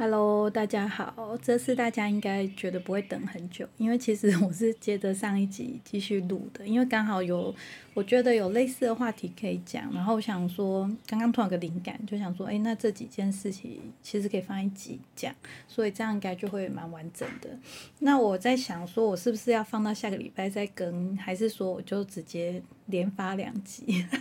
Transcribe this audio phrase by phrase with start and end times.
[0.00, 1.36] Hello，大家好。
[1.42, 7.52] 这次大家应该觉得不会等很久，因为其实我是接着上一集继续录的，因为刚好有
[7.94, 15.34] 我觉得有类似的话题可以讲，然后我想说刚刚突然有个灵感，就想说，哎，那这几件事情其实可以放一集讲，
[15.66, 17.50] 所以这样应该就会蛮完整的。
[17.98, 24.06] 那我在想说，我是不是要放到下个礼拜再更，还是说我就直接连发两集？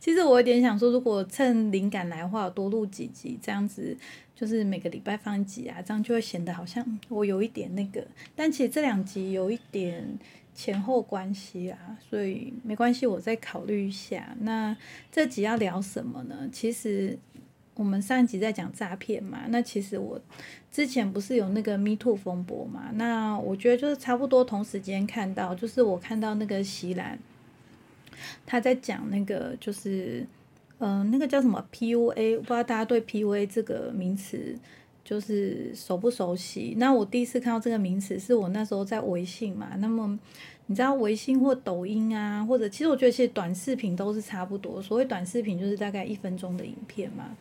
[0.00, 3.96] 其实我有点想说，如果趁灵感来的话，多录几集，这样子
[4.42, 8.04] 就是每个礼拜放一集啊，这样就会显得好像我有一点那个。
[8.34, 10.18] 但其实这两集有一点
[10.52, 14.36] 前后关系啊，所以没关系，我再考虑一下。
[14.40, 14.76] 那
[15.12, 16.50] 这集要聊什么呢？
[16.52, 17.16] 其实
[17.74, 20.20] 我们上一集在讲诈骗嘛，那其实我
[20.72, 22.90] 之前不是有那个 Me Too 风波嘛？
[22.94, 27.16] 那我觉得就是差不多同时间看到，就是我看到那个席兰。
[28.44, 30.26] 他在讲那个就是，
[30.84, 34.58] 嗯，那个叫什么 PUA，不知道大家对 PUA 这个名词
[35.04, 36.74] 就是熟不熟悉？
[36.76, 39.68] 那我第一次看到这个名词是我那时候在微信嘛。
[39.78, 40.18] 那么
[40.66, 44.82] 你知道微信或抖音啊，或者其实我觉得其实短视频都是差不多。
[44.82, 47.36] 所谓短视频就是大概一分钟的影片嘛。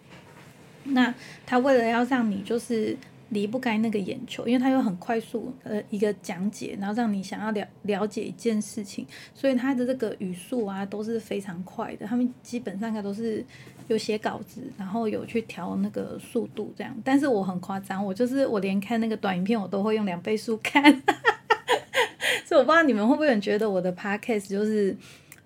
[0.83, 1.11] 那
[1.43, 2.95] 他为了要让你就是。
[3.31, 12.05] 离不开那个眼球，因为它有很快速呃一个讲解，然后让你想要了了解一件事情，所以它的这个语速啊都是非常快的。
[12.05, 13.43] 他们基本上应该都是
[13.87, 16.95] 有写稿子，然后有去调那个速度这样。
[17.03, 20.83] 但是我很夸张，我就是我连看那个短影片我都会用两倍速看，
[22.45, 24.95] 所以我不知道你们会不会觉得我的 podcast 就是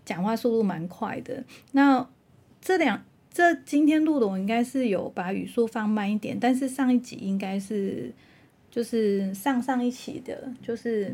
[0.03, 1.43] 讲话速度蛮快的。
[1.71, 2.07] 那
[2.59, 3.03] 这两。
[3.35, 8.09] 这今天录的我应该是有把语速放慢一点，但是上一集应该是
[8.71, 11.13] 就是上上一期的，就是。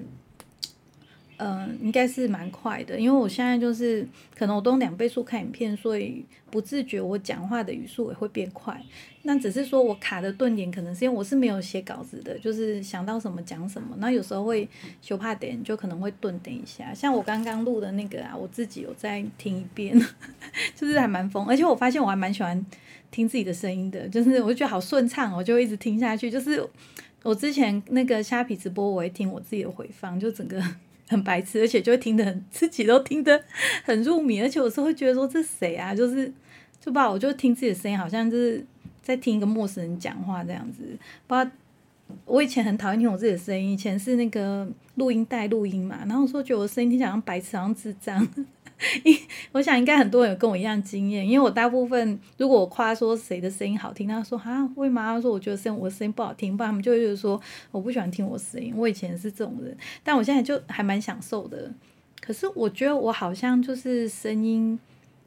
[1.43, 8.79] 嗯，应该是蛮快的，因为我现在就是可能我都两倍速看影片，所以不自觉我讲话的语速也会变快。
[9.23, 13.95] 那只是说我卡的顿点，可能是因为我是没有写稿子的，就是想到什么讲什么。
[13.97, 14.69] 那有时候会
[15.01, 16.93] 修怕点，就可能会顿等一下。
[16.93, 19.99] 像我刚刚录的那个啊，我自己有再听一遍，
[20.77, 21.47] 就是还蛮疯。
[21.47, 22.63] 而且我发现我还蛮喜欢
[23.09, 26.29] 听自己的声音的，就是我觉得好顺畅，我就一直听下去。
[26.29, 26.63] 就是
[27.23, 30.63] 我之前那个虾皮直播，我会听我自己的回放，就整个。
[31.11, 33.43] 很白痴，而且就会听得很自己都听得
[33.83, 35.93] 很入迷，而且有时候会觉得说这谁啊？
[35.93, 36.31] 就是
[36.79, 38.65] 就把我就听自己的声音，好像就是
[39.03, 40.83] 在听一个陌生人讲话这样子。
[41.27, 41.51] 不知道
[42.25, 48.25] 我以前很讨厌听我自己的声音，以前是那个录音带录音嘛，然后说觉得我声音听起来像白痴，像智障。
[49.53, 55.13] 我想应该很多人有跟我一样经验，因为我大部分如果我夸说谁的声音好听，他说啊，为嘛？
[55.13, 57.39] 他说我觉得声我的声音不好听，不然他们就会说
[57.71, 58.73] 我不喜欢听我声音。
[58.75, 61.71] 我以前是这种人，但我现在就还蛮享受的。
[62.19, 64.79] 可是我觉得我好像就是声音。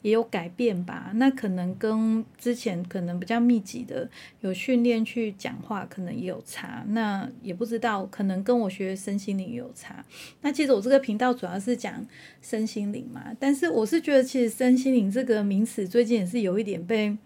[0.04, 4.06] 也有改变吧，那可能跟之前可能比较密集的
[4.41, 6.84] 有训练去讲话，可能也有差。
[6.88, 10.04] 那也不知道，可能跟我学身心灵有差。
[10.43, 12.06] 那其实我这个频道主要是讲
[12.43, 17.16] 身心灵嘛，但是我是觉得其实身心灵这个名词最近也是有一点被，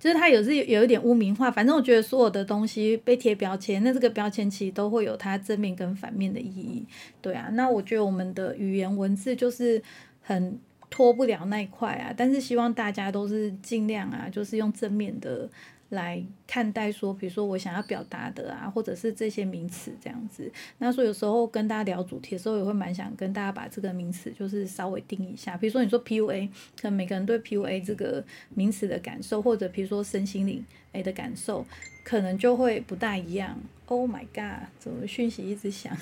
[0.00, 1.48] 就是它有是有一点污名化。
[1.52, 6.84] 反正我觉得所有的东西被贴标签，那这个标签其实都会有它正面跟反面的意义。
[7.22, 9.80] 对啊，那我觉得我们的语言文字就是
[10.20, 10.58] 很。
[10.90, 15.48] 脱不了那一块啊，但是希望大家都是尽量啊，就是用正面的
[15.90, 20.50] 来看待，说比如说我想要表达的啊，或者是这些名词这样子。
[20.78, 25.56] 那说有时候跟大家聊主题的时候，也会蛮想跟大家把这个名词就是稍微定一下。
[25.56, 26.48] 比如说你说 PUA，
[26.80, 28.24] 可能每个人对 PUA 这个
[28.54, 31.64] 名词的感受，或者比如说身心灵诶的感受，
[32.04, 33.58] 可能就会不大一样。
[33.86, 35.96] Oh my god，怎么讯息一直响？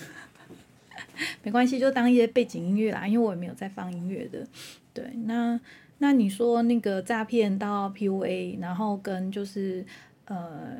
[1.42, 4.46] 没关系，就当一些背景音乐啦，因为我也没有在放音乐的。
[4.92, 5.58] 对，那
[5.98, 9.84] 那你说那个诈骗到 PUA，然后跟就是
[10.26, 10.76] 呃，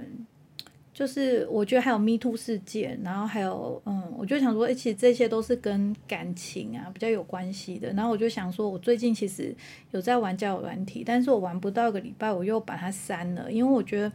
[0.95, 7.93] 就是我觉得还有 Me Too 事件，然后还有嗯，我就想说，其实这些都是跟感情啊比较有关系的。
[7.93, 9.55] 然后我就想说，我最近其实
[9.91, 14.13] 有在玩交友软体，但是我玩不到一个礼拜，我又把它删了，因为我觉得。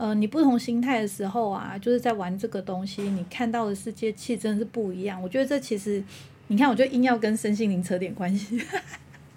[0.00, 5.22] 呃，你不同心态的时候啊，就是在玩这个东西，你看到的世界气真的是不一样。
[5.22, 6.02] 我觉得这其实，
[6.46, 8.58] 你看，我就硬要跟身心灵扯点关系，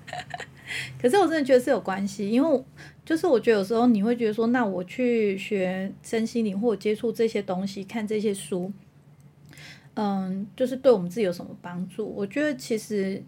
[1.02, 2.64] 可是我真的觉得是有关系，因为
[3.04, 8.72] 就是我觉得有时候你会觉得说，那我去学身心灵或接触这些东西，看这些书，
[9.96, 12.08] 嗯，就是对我们自己有什么帮助？
[12.08, 13.22] 我觉得其实。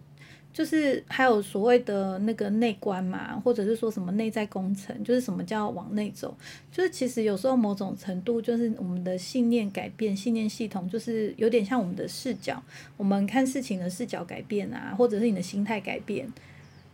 [0.56, 6.34] 就是还有所谓的那个内观嘛，或者是说什么内在工程，就是什么叫往内走，
[6.72, 12.62] 就是其实有时候某种程度就是我们的信念改变，信念系统就是有点像我们的视角，
[12.96, 16.26] 我们看事情的视角改变啊，或者是你的心态改变，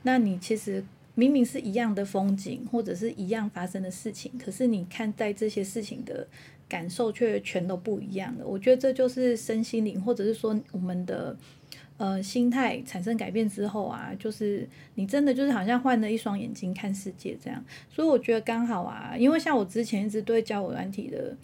[0.02, 6.26] 那你其实明明是一样的风景，或者是一样发生的事情，可是你看待这些事情的
[6.68, 8.44] 感受却全都不一样的。
[8.44, 11.36] 我觉得这就是身心灵，或者是说我们的
[12.02, 17.64] 呃心态产生改变之后啊，就是你真的就是好像换了一双眼睛看世界这样。
[17.88, 21.36] 所以我觉得刚好啊，因为像我之前一直对交友软体的。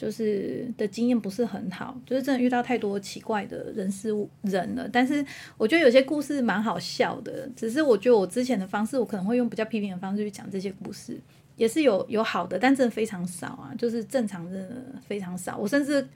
[0.00, 4.88] 就是的经验不是很好，就是真的遇到太多奇怪的人事物人了。
[4.90, 5.22] 但是
[5.58, 11.20] 我觉得有些故事蛮好笑的，只是我觉得我之前的方式，我可能会用比较批评的方式去讲这些故事，
[11.54, 14.74] 也是有有好的，但真的非常少啊，就是正常的
[15.06, 15.58] 非常少。
[15.58, 16.08] 我甚至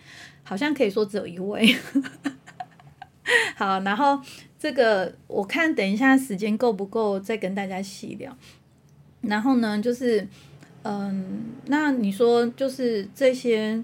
[0.43, 1.76] 好像可以说只有一位。
[3.56, 4.21] 好，然后
[4.59, 8.37] 这个我看等一下时间够不够再跟大家细聊。
[9.23, 10.26] 然后呢，就是。
[10.87, 13.82] 嗯，那你说就是这些，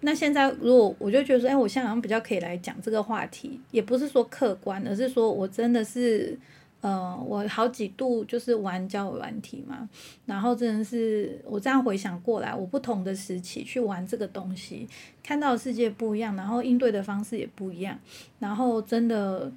[0.00, 6.36] 那现在如果我就觉得说，哎，我现在好像比较可以来讲这个话题，也不是说客观，而是说我真的是，
[6.82, 9.88] 呃，我好几度就是玩交友软体嘛，
[10.26, 14.86] 然后真的是我这样回想过来，我不同的时期去玩这个东西，
[15.22, 17.98] 看到的世界不一样，然后应对的方式也不一样，
[18.40, 19.50] 然后真的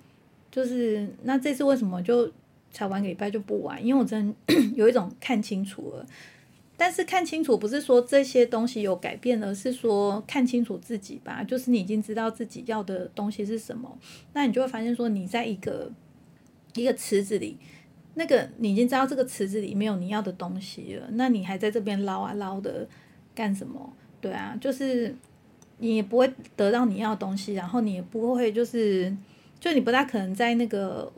[0.52, 2.32] 就是那这次为什么就
[2.72, 3.84] 才玩个礼拜就不玩？
[3.84, 4.34] 因为我真
[4.78, 6.06] 有一种看清楚了。
[6.78, 11.42] 但是看清楚不是说这些东西有改变，而是说看清楚自己吧。
[11.42, 13.98] 就是你已经知道自己要的东西是什么，
[14.34, 15.90] 那你就会发现说你在一个
[16.76, 17.58] 一个池子里，
[18.14, 22.88] 那个你已经知道这个池子里没有你要的东西了，那你还在这边捞啊捞的
[23.34, 23.92] 干什么？
[24.22, 25.16] 对啊，就是
[25.80, 29.16] 你也不会得到你要的东西，然后你也不会就是
[29.60, 31.12] 就你不大可能在那个。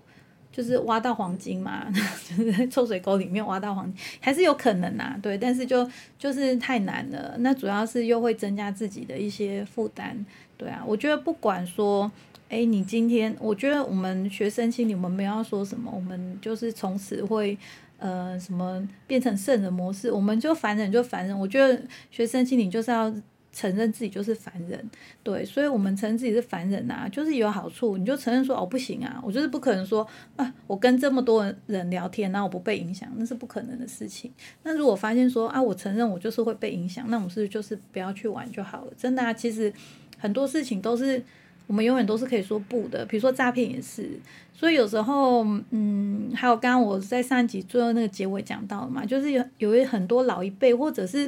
[0.50, 1.86] 就是挖到黄金嘛，
[2.28, 5.88] 就是在臭水沟里面挖到黄金，还是有可能呐，对，但是就
[6.18, 7.36] 就是太难了。
[7.42, 10.26] 那主要是又会增加自己的一些负担，
[10.58, 10.84] 对啊。
[10.84, 12.12] 我觉得不管说，
[12.50, 17.58] 哎，你今天，我觉得我们学生心理，我们没有说什么，我们就是从此会
[17.98, 21.38] 呃什么变成圣人模式，我们就凡人就凡人。
[21.38, 23.14] 我觉得学生心理就是要。
[23.54, 24.88] 承认自己就是凡人，
[25.24, 27.98] 对，所以我们承认自己是凡人啊，就是有好处。
[27.98, 34.32] 你就承认说哦，不行啊，我就是不可能说啊，我跟这么多人聊天，然后我不被影响，那是不可能的事情。
[34.62, 38.94] 那如果发现说啊，我承认我就是会被影响，那我们是不是就是不要去玩就好了？
[38.96, 39.74] 真的啊，其实
[40.20, 41.24] 很多事情都是。
[41.68, 44.10] 我们永远都是可以说不的，比如说诈骗也是，
[44.54, 51.26] 所以有时候，嗯，还有刚刚我在上一集最后那个结尾讲到嘛，就是有有一很多老一辈，或者是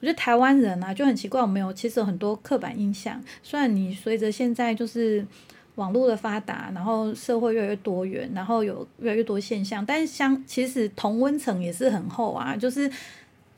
[0.00, 3.22] 我觉得台湾人啊就很奇怪，我们有其实有很多刻板印象。
[3.42, 5.22] 虽然你随着现在就是
[5.74, 12.56] 网络的发达，然后社会越来越多元，然后有越来越多现象，但是相其实同温层也是很厚啊。
[12.56, 12.90] 就是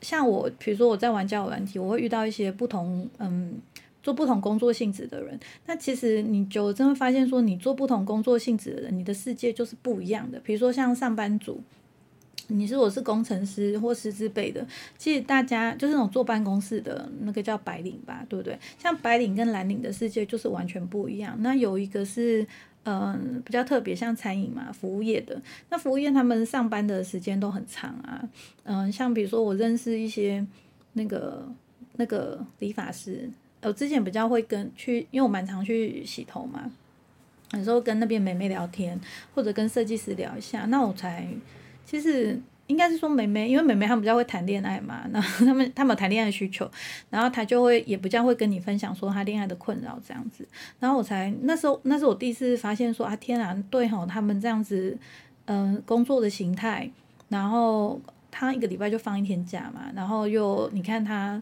[0.01, 3.57] 像我，比如说我在玩交友软体，我会遇到一些不同，嗯。
[4.05, 10.39] 做不同工作性质的人，那其实你就真会发现说，你做不同工作性质的人，你的世界就是不一样的。
[10.41, 11.59] 比如说像上班族，
[12.49, 14.63] 你是我是工程师或师资辈的，
[14.95, 18.55] 其实大家就是那种坐办公室的那个叫白领吧，对不对？
[18.77, 21.35] 像白领跟蓝领的世界就是完全不一样。
[21.41, 22.45] 那有一个是
[22.83, 25.41] 嗯比较特别，像餐饮嘛，服务业的，
[25.71, 28.21] 那服务业他们上班的时间都很长啊。
[28.65, 30.45] 嗯，像比如说我认识一些
[30.93, 31.51] 那个
[31.95, 33.27] 那个理发师。
[33.67, 36.71] 我之前比较会跟去，因为我蛮常去洗头嘛，
[37.53, 38.99] 有时候跟那边美眉聊天，
[39.33, 41.27] 或者跟设计师聊一下，那我才
[41.83, 46.69] 其实应该是说美眉，因为美眉她们比较会谈恋爱嘛，那她们她们有谈恋爱需求，
[47.09, 50.47] 然后她就会也不较会跟你分享说她恋爱的困扰这样子，
[50.79, 54.95] 然后我才那时候那是我第一次发现说啊天啊，对吼，他们这样子
[55.45, 56.89] 嗯工作的形态，
[57.29, 57.99] 然后
[58.29, 61.41] 他一个礼拜就放一天假嘛，然后又你看他。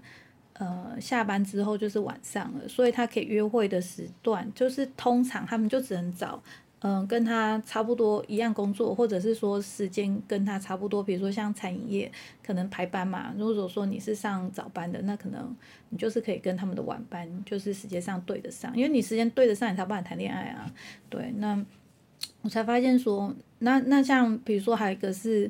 [0.53, 6.39] 呃，下班之后就是晚上了，所以他可以约会的时段就是通常他们就只能找，
[6.81, 12.11] 嗯，跟他差不多一样工作，或者是说时间跟他差不多，比如说像餐饮业
[12.45, 13.33] 可能排班嘛。
[13.35, 15.55] 如果说你是上早班的，那可能
[15.89, 20.71] 你就是可以跟他们的晚班就是时间上对得上，因为你时间对得上，你才办法谈恋爱啊。
[21.09, 21.59] 对，那
[22.43, 25.49] 我才发现说，那那像比如说还有一个是，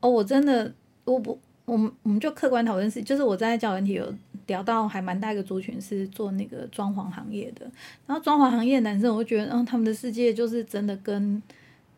[0.00, 0.74] 哦，我真的
[1.04, 1.38] 我不。
[1.70, 4.12] 我们我们就客观讨论是，就是我在教问题有
[4.48, 7.64] 聊到还蛮大一个族群是做那个装潢行业的，
[8.06, 11.40] 然后装潢行业的男生，我就觉得，嗯，他们的世界就是真的跟，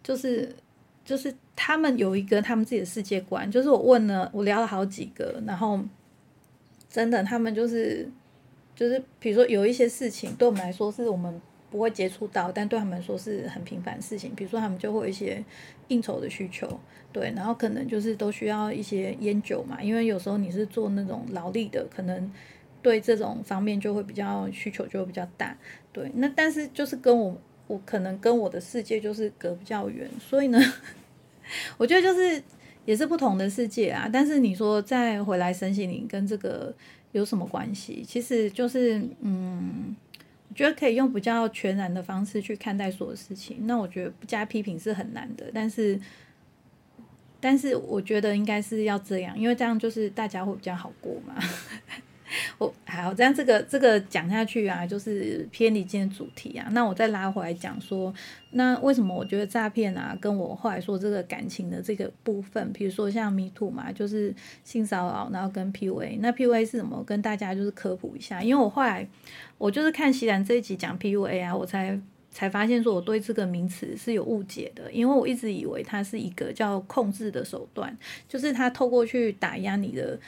[0.02, 0.54] 就是
[1.04, 5.80] 就是他们有一个他们自己的世界观，就是我问了，我聊了好几个，然后
[6.90, 8.06] 真的他们就是
[8.76, 11.40] 就是比如说有一些事情对我们来说是我们。
[11.72, 14.34] 不会接触到，但对他们说是很平凡的事情。
[14.36, 15.42] 比如说，他们就会有一些
[15.88, 16.68] 应酬的需求，
[17.10, 22.30] 对，然后可能就是都需要一些烟酒嘛，因为有时候你是做那种劳力的，可能
[22.82, 25.56] 对这种方面就会比较需求就会比较大，
[25.94, 26.12] 对。
[26.16, 27.34] 那但是就是跟我，
[27.66, 30.60] 我可能跟我的世界就是隔比较远，所以呢，
[31.78, 32.42] 我觉得就是
[32.84, 34.10] 也是不同的世界啊。
[34.12, 36.74] 但是你说再回来申请你跟这个
[37.12, 38.04] 有什么关系？
[38.06, 39.96] 其实就是嗯。
[40.54, 43.66] 觉得可以用比较全然的方式去看待所有事情。
[43.66, 46.00] 那我觉得不加批评是很难的，但是，
[47.40, 51.34] 但是我觉得应该是要这样，因为这样就是大家会比较好过嘛。
[52.58, 56.68] 我好，这样这个这个讲下去啊，就是偏离今天主题啊。
[56.72, 58.12] 那我再拉回来讲说，
[58.52, 64.34] 那为什么我觉得诈骗啊，跟我后来说这个感情的这个部分，比如说像迷途嘛，就是
[64.64, 67.02] 性骚扰，然后跟 PUA，那 PUA 是什么？
[67.04, 69.06] 跟大家就是科普一下，因为我后来
[69.58, 71.98] 我就是看西兰这一集讲 PUA 啊，我才
[72.30, 77.96] 才发现说我对这个名词是有误解的，因为我一直以为它是一个叫控制的手段，
[78.28, 80.18] 就是他透过去打压你的。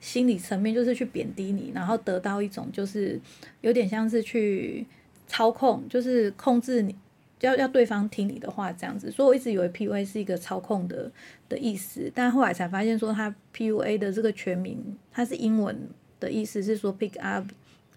[0.00, 3.20] 心理层面就是去贬低你，然后得到一种就是
[3.60, 4.86] 有点像是去
[5.26, 6.96] 操控，就是控制你，
[7.40, 9.10] 要要对方听你的话这样子。
[9.10, 11.12] 所以我一直以为 PUA 是一个操控的
[11.48, 15.78] 的意思，但后来才发现说它 PUA 的这个全名，它是英文
[16.18, 17.46] 的意思是说 Pick Up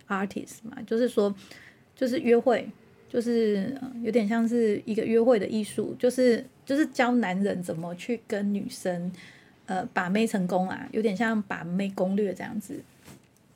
[0.09, 1.33] Artist 嘛，就是说
[1.95, 2.69] 就是约会，
[3.07, 9.09] 就是有点像是一个约会的艺术，就是就是教男人怎么去跟女生。
[9.65, 12.81] 呃，把妹成功啊，有点像把妹攻略这样子。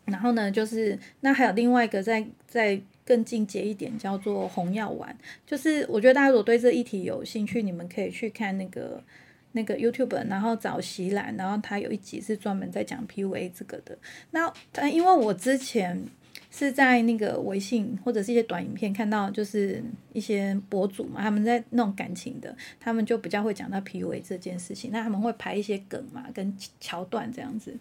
[0.06, 5.16] 然后呢，就是那还有另外一个再再更进阶一点，叫做红药丸。
[5.46, 9.04] 就是我觉得大家如果对这一题有兴趣，你们可以去看那个
[9.52, 13.98] 那个 YouTube，然后找席兰，然后他有一集是专门在讲 PUA 这个的。
[14.32, 16.06] 那但因为我之前。
[16.52, 24.92] 是在那个微信或者是一些短影片看到，就是一些博主嘛，他们在弄感情的，他们就比较会讲到 PUA 这件事情。
[24.92, 27.76] 那他们会拍一些梗嘛，跟桥段这样子。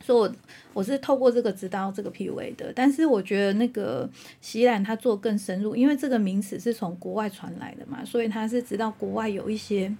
[0.00, 0.36] 所以，我
[0.74, 2.72] 我是透过这个知道这个 PUA 的。
[2.74, 4.08] 但是我觉得那个
[4.40, 9.94] 席兰他做更深入，因为这个名词是从国外传来的嘛，所以他是知道国外有一些，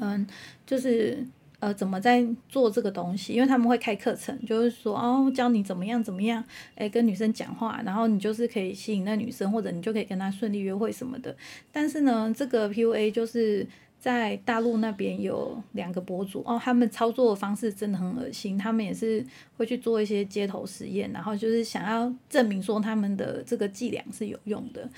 [0.00, 0.26] 嗯，
[0.66, 1.26] 就是。
[1.60, 3.34] 呃，怎么在做这个东西？
[3.34, 6.42] 因为他们会开课程，就是说哦，教你怎么样怎么样，
[6.74, 11.36] 诶，跟女生讲话，然后你就是可以吸引那女生，或者你就可以跟她顺利约会什么的。
[11.70, 13.66] 但是呢，这个 PUA 就是
[13.98, 19.22] 在大陆那边有两个博主哦，他们操作的方式真的很恶心，他们也是
[19.58, 24.88] 会去做一些街头实验，然后就是想要证明说他们的这个伎俩是有用的。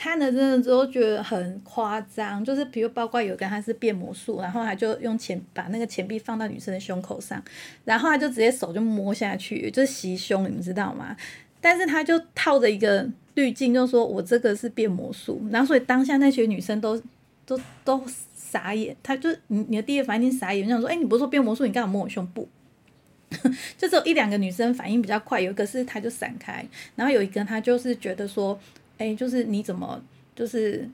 [0.00, 7.42] 看了真的之后觉得很夸张，就是比如包括有个他是变魔术，然后他就用钱把那个钱币放到女生的胸口上，
[7.84, 11.16] 然后他就直接手就摸下去，就是袭胸，你们知道吗？
[11.60, 16.96] 但是他就套着一个滤镜，就说我这个是变魔术，然后所以当下那些女生都
[17.44, 18.00] 都都
[18.36, 22.48] 傻眼，他就你你的第一反应傻眼，想说，哎，你不是说变魔术，你干嘛摸我胸部？
[23.76, 26.64] 就只有一两个女生反应比较快，有一个是她就闪开，
[26.94, 28.56] 然后有一个她就是觉得说。
[28.98, 30.00] 哎，就是你怎么，
[30.36, 30.88] 就是，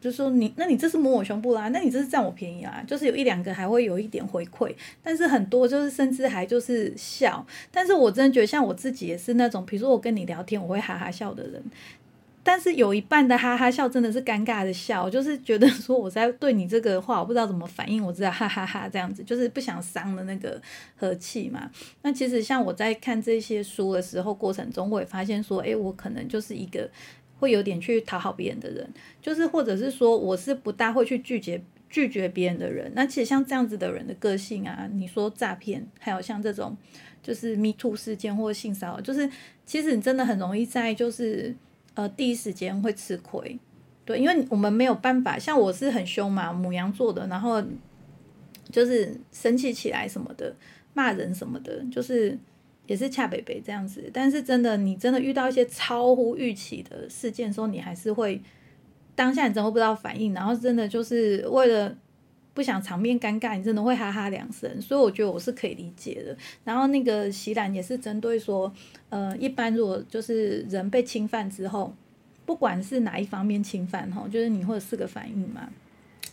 [0.00, 11.62] 就说你，那你这是摸我胸部啦，那你这是占我便宜啦，就是有一两个还会有一点回馈，但是很多就是甚至还就是笑，但是我真的觉得像我自己也是那种，比如说我跟你聊天，我会哈哈笑的人。
[12.44, 20.58] 但是有一半的哈哈笑真的是尴尬的笑，就是觉得说我在对你这个话，我不知道怎么反应，我知道哈哈哈这样子，就是不想伤了那个
[20.96, 21.70] 和气嘛。
[22.00, 26.88] 那其实像我在看这些书的时候，过程中我也发现说，诶，我可能就是一个
[27.38, 28.88] 会有点去讨好别人的人，
[29.22, 32.92] 就是或者是说我是不大会去拒绝拒绝别人的人。
[32.94, 36.76] 那其实像这样子的人的个性啊，你说诈骗，还有像这种
[37.22, 39.28] 就是 Me Too 事件或性骚扰，就是
[39.64, 41.54] 其实你真的很容易在就是。
[41.94, 43.58] 呃，第一时间会吃亏，
[44.04, 47.60] 对，因为我们没有办法，像我是很凶嘛，母羊座的，然后
[48.70, 50.54] 就是生气起来什么的，
[50.94, 52.38] 骂人什么的，就是
[52.88, 54.10] 也是恰北北这样子。
[54.12, 58.42] 但是真的，你真的遇到一些超乎预期的事件的时候，你还是会
[59.14, 61.96] 当下你真的不知道反应，然后真的就是为了。
[62.54, 66.36] 不想场面尴尬，你真的会哈哈两声，所以我觉得我是可以理解的。
[66.64, 68.72] 然后那个席兰也是针对说，
[69.10, 71.94] 呃，一般如果就是人被侵犯之后，
[72.44, 75.70] 不管是哪一方面侵犯哈，就是你会有四个反应嘛，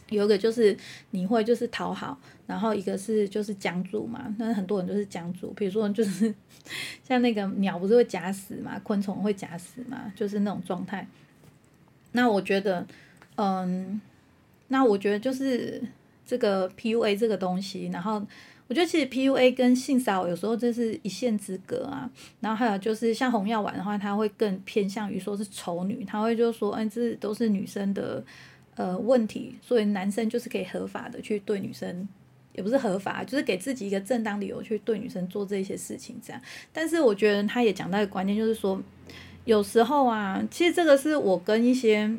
[0.10, 0.76] 有一个就是
[1.12, 6.34] 你会就是讨好，然后一个是就是僵住嘛，那很多人就是僵住，比如说就是
[7.04, 11.08] 像那个鸟不是会假死嘛，昆虫会假死嘛，就是那种状态。
[12.12, 12.86] 那我觉得，
[13.36, 14.00] 嗯，
[14.70, 15.82] 那我觉得就是。
[16.28, 18.14] 这个 PUA 这个东西，然后
[18.66, 22.10] 我觉得其实 PUA 跟性骚扰有时候这是一线之隔啊。
[22.40, 28.26] 然后还有就是像红药丸的话，他会更偏向于说是丑女，他会就说，哎，这都是女生的
[28.76, 32.08] 呃问题，所以男生就是可以合法的去对女生，
[32.54, 36.42] 也不是合法，就是给自己一个正当理由去对女生做这些事情这样。
[36.72, 38.82] 但是我觉得他也讲到一个观念，就是说
[39.46, 42.10] 有时候啊，其实这个是我跟一些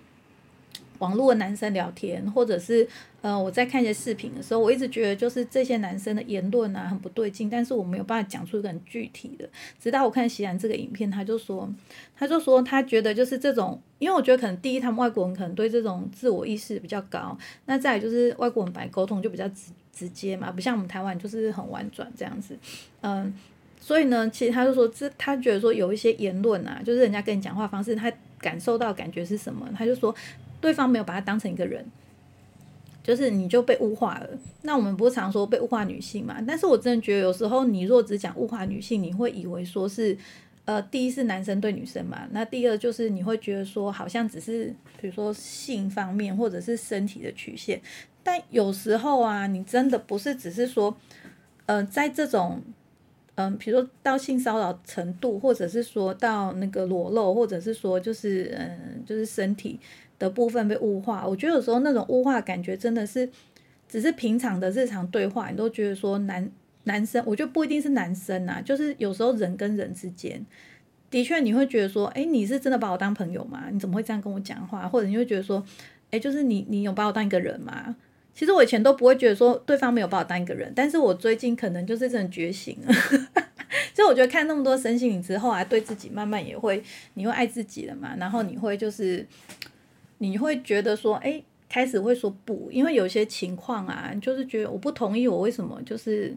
[0.99, 2.89] 网络的男生聊天，或者是。
[3.27, 9.49] 呃，我在看一些视频的时候，我一直觉得就是这些男生的言论啊很不对劲，但是我没有办法讲出一个很具体的。
[9.81, 11.69] 直到我看席然这个影片，他就说，
[12.17, 22.57] 他就说他觉得就是这种，因为我觉得可能第一，他们外国人可能对这种自我意识比较高，那再来就是外国人白沟通就比较直直接嘛，不像我们台湾就是很婉转这样子，
[23.01, 23.35] 嗯，
[23.81, 30.15] 所以呢，其实他就说这他觉得说有一些言论啊，就是人家跟你讲话方式，他感受到感觉是什么，他就说
[30.61, 31.85] 对方没有把他当成一个人。
[33.07, 34.29] 就是你就被物化了。
[34.63, 36.43] 那我们不是常说被物化女性嘛？
[36.45, 40.19] 但是我真的觉得有时候你若只讲物化女性，你会以为说是，
[40.65, 47.81] 呃，第一是男生对女生嘛，那第二就是你会觉得说好像只是比如说性方面或者是身体的曲线。
[48.25, 50.97] 但有时候啊，你真的不是只是说，
[51.67, 52.61] 嗯，在这种，
[53.37, 59.79] 嗯，比如说到性骚扰程度，或者是说到那个裸露，或者是说就是嗯，就是身体。
[60.19, 63.29] 的部分被物化，我觉得有时候那种物化感觉真的是，
[63.89, 66.51] 只是平常的日常对话，你都觉得说男
[66.85, 70.45] 男生，我觉得不一定是男生啊，就是有时候人跟人之间，
[71.11, 73.65] 的确你会觉得说，哎，你是真的把我当朋友吗？
[73.71, 74.89] 你怎么会这样跟我讲话？
[74.89, 75.63] 或者你会觉得说，
[76.11, 77.95] 哎，就是你你有把我当一个人吗？
[78.35, 82.93] 其实我以前都不会觉得说对方没有把我当一个人，但是我最近可能就是真的觉醒了，
[83.95, 86.83] 所以我觉得看那么多身心灵之后啊，对自己慢慢也会，
[87.15, 89.27] 你会爱自己了嘛，然后你会就是。
[90.19, 96.35] 你会觉得说，哎，开始会说不，因为有些情况啊，就是觉得我不同意，我为什么就是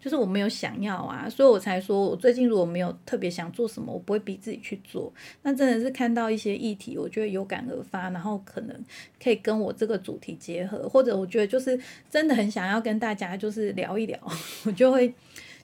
[0.00, 5.12] 就是我没有想要啊，所以我才说我最近如果没有特别想做什么，我不会逼自己去做。
[5.42, 8.84] 那真的是看到一些议题，我觉得有感而发，然后可能
[9.22, 11.78] 可以跟我这个主题结合，或者我觉得就是
[12.10, 14.18] 真的很想要跟大家就是聊一聊，
[14.66, 15.14] 我就会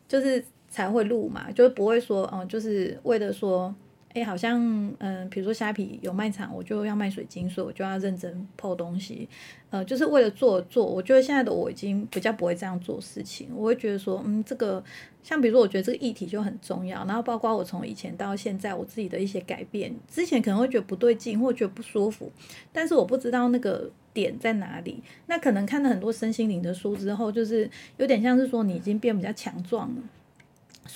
[0.06, 3.74] 就是才会录嘛，就是不会说，嗯，就是为了说。
[4.14, 4.58] 哎，好像
[4.98, 9.28] 嗯，比如说虾皮有卖场，我就要卖水晶，所以我就要认真剖东西，
[9.70, 10.84] 呃，就是为了做做。
[10.84, 14.82] 我觉得现在的我已经比较不会这样做事情，我会觉得说，嗯，这个
[15.22, 17.04] 像比如说，我觉得这个议题就很重要。
[17.04, 22.33] 然后包括我从以前到现在，我自己的一些改变，之前可能会觉得不对劲，或觉得不舒服，
[22.72, 25.02] 但是我不知道那个点在哪里。
[25.26, 30.02] 那可能看了很多身心灵的书之后，就是有点像是说你已经变比较强壮了。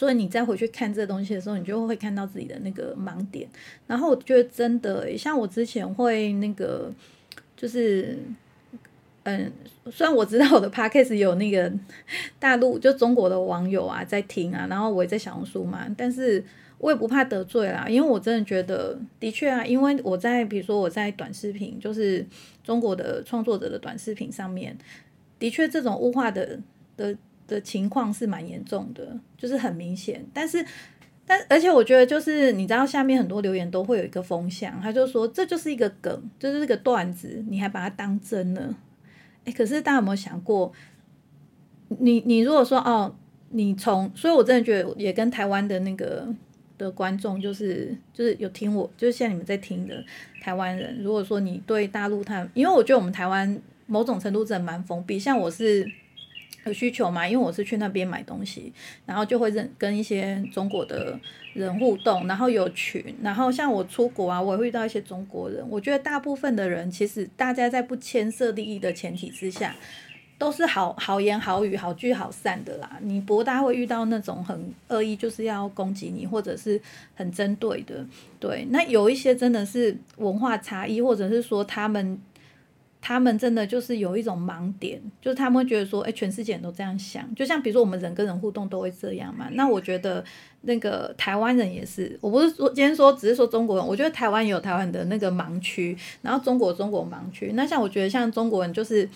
[0.03, 3.49] 所以你再回去看这东西的时候，你就会看到自己的那个盲点。
[3.87, 6.93] 然后我觉得真的，像我之前会那个，
[7.57, 8.19] 就是，
[9.23, 9.53] 嗯，
[9.93, 11.73] 虽然我知道我的 podcast 有那个
[12.41, 16.45] 大陆就中国的网友啊在听啊，然后我也在小红书嘛，但是
[16.79, 22.27] 我也不怕得罪啦，因为我真的觉得，的确啊，因为我在比如说我在短视频，就是
[22.65, 24.77] 中国的创作者的短视频上面，
[25.39, 26.59] 的确这种物化的
[26.97, 27.17] 的。
[27.47, 30.25] 的情况是蛮严重的，就是很明显。
[30.33, 30.65] 但是，
[31.27, 38.75] 但而且我觉得，就是你知道，下面很多留言都会有一个风向，他就说这就是一个梗，就是这个段子，你还把它当真了。
[39.45, 40.73] 哎，可是大家有没有想过，
[41.99, 43.15] 你你如果说哦，
[43.51, 46.27] 你从，所以我真的觉得也跟台湾的那个
[46.79, 50.03] 的观众，就是就是有听我，就是现在你们在听的
[50.41, 55.87] 台湾人，如果说你对大陆他，因为我觉得我们台湾某种程度真的蛮封闭，像我是。
[56.65, 57.27] 有需求嘛？
[57.27, 58.73] 因为我是去那边买东西，
[59.05, 61.19] 然后就会认跟一些中国的
[61.55, 65.65] 人互动，然后有群，然后像我出国啊，我会遇到一些中国人。
[65.69, 69.75] 我觉得大部分的人其实大家在不牵涉利益的前提之下，
[70.39, 72.99] 都是好好言好语、好聚好散的啦。
[73.01, 76.81] 你不大会遇到那种很恶意，就是要攻击你，或者是
[77.15, 78.07] 很针对的。
[78.39, 82.21] 对，那有一些真的是文化差异，或者是说他们。
[83.05, 89.49] 他们真的就是有一种盲点，就是他们会觉得说，哎，全世界人都这样想，就像比如说我们人跟人互动都会这样嘛。
[89.55, 90.25] 那我觉得
[90.61, 97.51] 那个台湾人也是，我不是说今天说只是说中国人，我觉得台湾有台湾的那个盲区，然后中国中国盲区。
[97.55, 99.09] 那像我觉得像中国人就是，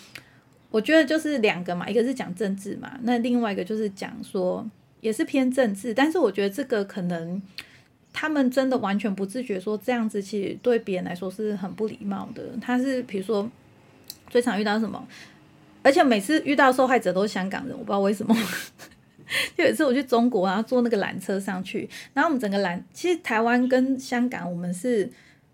[0.68, 4.68] 我觉得就是两个嘛，一个是讲政治嘛，那另外一个就是讲说
[5.01, 7.40] 也是偏政治，但是我觉得这个可能
[8.12, 12.42] 他们真的完全不自觉说这样子，其实对别人来说是很不礼貌的。
[12.61, 13.49] 他是比如说。
[14.37, 15.03] 最常遇到什么？
[15.83, 18.37] 而且每次遇到受害者都是香港人，我不知道为什么。
[19.57, 25.11] 就有一次我去中国，然后坐那个缆车上去，然后我们整个缆，其实台湾跟香港我们是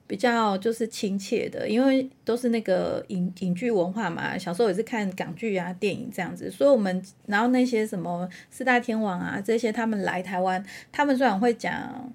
[0.09, 12.13] 比较就是亲切的，因为都是那个影影剧文化嘛，小时候也是看港剧啊、电影这样子，所以我们然后那些什么四大天王啊这些，他们来台湾，他们虽然会讲。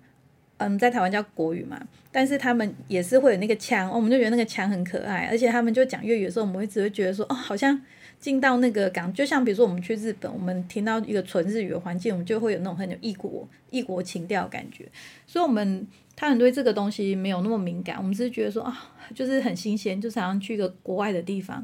[0.58, 1.80] 嗯，在台湾叫国语嘛，
[2.12, 7.80] 但是他们也是会有那个腔，我们就觉得那个腔很可爱，而且他们就讲粤语的时候，我们会只会觉得说，哦，好像
[8.20, 14.86] 进到那个港，就像比如说我们去日本，我们听到一个纯日语的环境，我们就会有那种很有异国异国情调感觉，
[15.28, 21.63] 所以我们他很对这个东西没有那么敏感，我们只是觉得说啊，就是很新鲜，就是好像去一个国外的地方。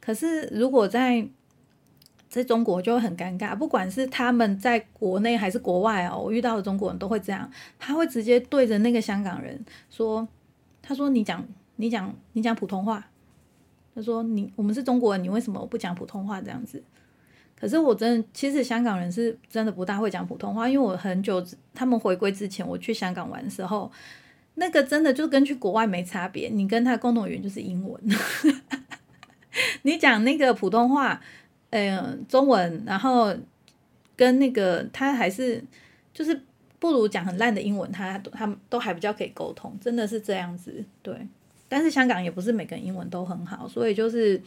[0.00, 1.26] 可是如果在
[2.28, 10.28] 在中国就会很尴尬，不管是他们在国内还是国外哦，我遇到的中国人都会这样，他会直接对着那个香港人说
[10.82, 11.42] ：“他说你讲
[11.76, 13.08] 你讲你讲普通话。”
[13.94, 16.80] 他说：“你我们是中国人，你为什么不讲普通话这样子？”
[17.58, 23.90] 可是我真的，其实香港人是真的不大会讲普通话，因为我很久他们回归之前，我去香港玩的时候，
[24.54, 28.00] 那个真的就跟去国外没差别，你跟他共同语言就是英文，
[29.82, 31.20] 你讲那个普通话。
[31.70, 33.30] 嗯，中文，然后
[34.16, 35.62] 跟那个他还是
[36.14, 36.40] 就是
[36.78, 40.82] 不如讲很烂的英文，他他们都还比较可以沟通，真的是这样子。
[41.02, 41.14] 对，
[41.68, 44.40] 但是香港也不是每个人英文都很好，所以就是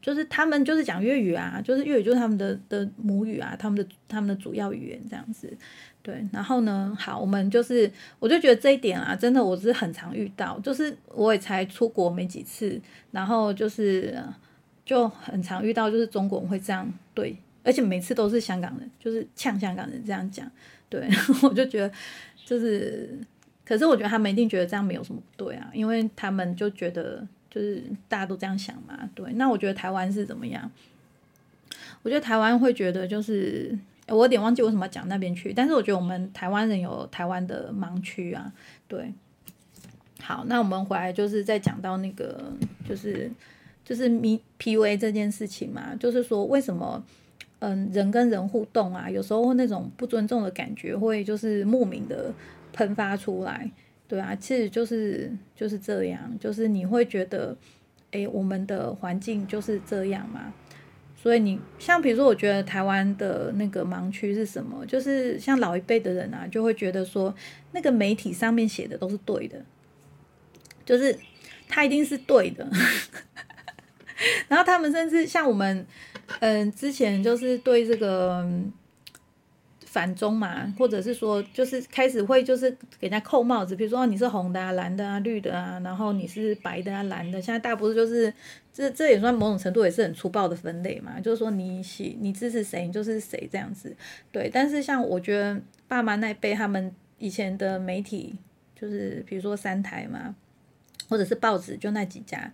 [0.00, 5.52] 就是他们就是讲粤语啊，就是粤语就是他们的的母语啊，他们的他们的主要语言这样子。
[6.02, 14.22] 对，然后呢，好，我们就是我就觉得这一点啊，真的我是很常遇到，就是我也才出国没几次，然后就是。
[14.90, 20.50] 就很常遇到，就是中国人会这样对，而且每次都是香港人，就是呛香港人这样讲，
[20.88, 21.08] 对，
[21.44, 21.88] 我就觉得
[22.44, 23.16] 就是，
[23.64, 29.32] 可是我觉得他们一定觉得这样没有什么不对啊，因为他们就觉得就是大家都这样想嘛，对。
[29.34, 30.68] 那我觉得台湾是怎么样？
[32.02, 38.52] 我觉得台湾会觉得就是，我有点忘记为什么讲那边去，但是我觉得我们台湾人有台湾的盲区啊，
[38.88, 39.14] 对。
[40.20, 42.52] 好，那我们回来就是再讲到那个
[42.88, 43.30] 就是。
[43.90, 47.04] 就是咪 P U A 这件事情嘛，就是说为什么
[47.58, 52.32] 嗯人跟人互动啊，有时候那种不尊重的感觉会就是莫名的
[52.72, 53.68] 喷发出来，
[54.06, 57.56] 对啊，其实就是就是这样，就是你会觉得
[58.12, 60.54] 诶，我们的环境就是这样嘛，
[61.16, 64.86] 所以你像比如说，我觉得台湾的那个盲区是什么？
[64.86, 67.34] 就是像老一辈的人啊，就会觉得说
[67.72, 69.60] 那个媒体上面写的都是对的，
[70.84, 71.18] 就是
[71.68, 72.64] 他一定是对的。
[74.48, 75.86] 然后他们甚至像我们，
[76.40, 78.46] 嗯，之前就是对这个
[79.86, 87.40] 反中嘛，或者是说就是开始会就是给人家扣帽子，比如说你是红的啊、蓝的啊、绿的啊，然后你是白的啊、蓝的。
[87.42, 88.32] 现在大部分就是
[88.72, 93.96] 这这也算某种程度也是很粗暴的分类嘛，就是说你喜你支持谁你就是谁这样子。
[94.30, 98.36] 对，但是像我觉得爸妈那辈他们以前的媒体，
[98.80, 100.36] 就是比如说三台嘛，
[101.08, 102.52] 或者是报纸就那几家。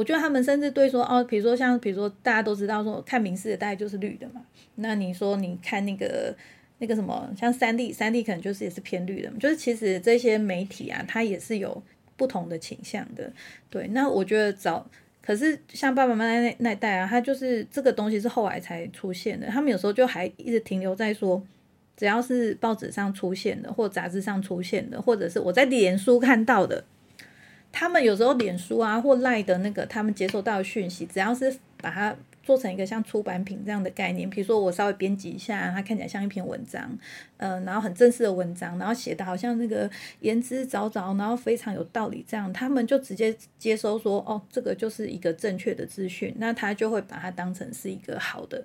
[0.00, 4.40] 我觉得他们甚至对说哦，比如说像比如说大家都知道说看名视的大概就是绿的嘛，
[4.76, 6.34] 那你说你看那个
[6.78, 11.82] 那个什么像三 D 三 D 可能就是也是偏绿的，就是其实这些媒体啊，它也是有
[12.16, 13.30] 不同的倾向的。
[13.68, 14.88] 对，那我觉得早
[15.20, 21.42] 可是像爸爸妈妈那那代啊，他就是这个东西是后来才出现的，他们有时候就还一直停留在说，
[21.94, 26.82] 只要是报纸上出现的或杂志上出现的，或者是我在脸书看到的。
[27.72, 36.98] 他们有时候脸书啊或赖的那个，他们接收到讯息，只要是把它做成一个像出版品这样的概念，比如说我稍微编辑一下，它看起来像一篇文章，
[37.36, 39.88] 嗯，然后很正式的文章，然后写的好像那个
[40.20, 48.64] 言之凿凿，然后非常有道理这样，他们就直接接收说，哦，这个就是一个正确的资讯，那他就会把它当成是一个好的、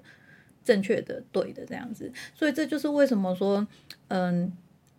[0.64, 3.68] 正确的、对的这样子，所以这就是为什么说，
[4.08, 4.52] 嗯。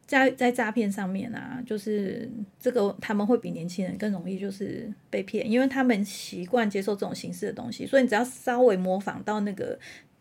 [0.06, 9.78] 在在诈骗上面啊，就是这个他们会比年轻人更容易就是被骗，因为他们习惯接受这种形式的东西，所以你只要稍微模仿到那个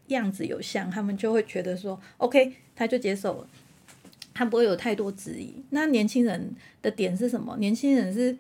[0.07, 3.47] 样子有像，他们就会觉得说 OK，他就接受了，
[4.33, 5.53] 他不会有太多质疑。
[5.69, 7.55] 那年轻人的点是什么？
[7.57, 8.35] 年轻人是。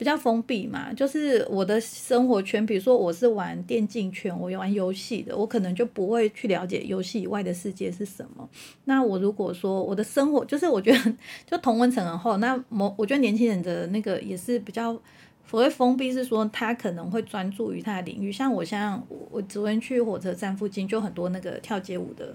[0.00, 8.48] 比较封闭嘛，就是我的生活圈，比如说我是玩电竞圈，我玩游戏的，我可能就不会去了解游戏以外的世界是什么。
[8.84, 14.98] 那我如果说我的生活，就是我觉得就同温层很厚，那某我觉得年轻人的那个也是比较
[15.46, 18.32] 所谓封闭，是说他可能会专注于他的领域。
[18.32, 22.34] 像我像我昨天去火车站附近，就很多那个跳街舞的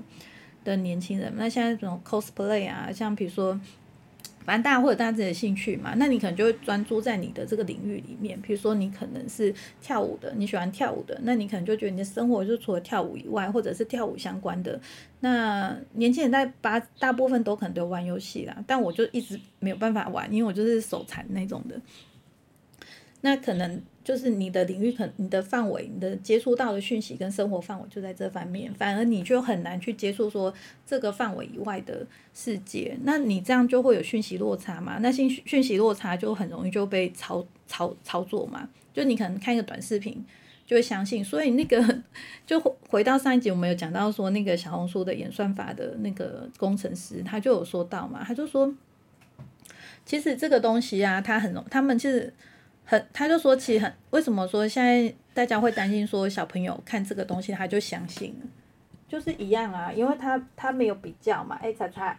[0.63, 1.33] 的年轻人。
[1.35, 3.59] 那现在这种 cosplay 啊，像比如说。
[4.45, 8.39] 反正大家会有大家自己的兴趣嘛，那你可能就会专注在你的这个领域里面。
[8.41, 14.79] 比如说你可能是跳舞的，你喜欢跳舞的，那你可能就觉得你的生活就除了跳舞以外，或者是跳舞相关的。
[15.21, 21.81] 那年轻人在八大部分都可能都玩游戏啦，但我就一直没有办法玩，因为我就是手残那种的。
[23.25, 23.81] 那可能。
[24.05, 30.53] 就是你的领域，可你的范围，你的接触到的讯息跟生活范围就在这方面，反而你就很难去接触说
[30.85, 32.95] 这个范围以外的世界。
[33.01, 34.99] 那你这样就会有讯息落差嘛？
[35.01, 38.69] 那讯讯息落差就很容易就被操操操作嘛？
[38.93, 40.23] 就你可能看一个短视频
[40.67, 41.25] 就会相信。
[41.25, 42.03] 所以那个
[42.45, 48.71] 就回到上一集，我们有讲到说那个小红书的演算法的那个工程师，他就有说到嘛，他就说，
[50.05, 52.31] 其实这个东西啊，他很他们其实。
[52.85, 58.33] 很，他就说其实很，为什么说现在大家会担心说小朋友看这个东西他就相信，
[59.07, 61.57] 就是一样啊，因为他他没有比较嘛。
[61.61, 62.17] 哎，查查，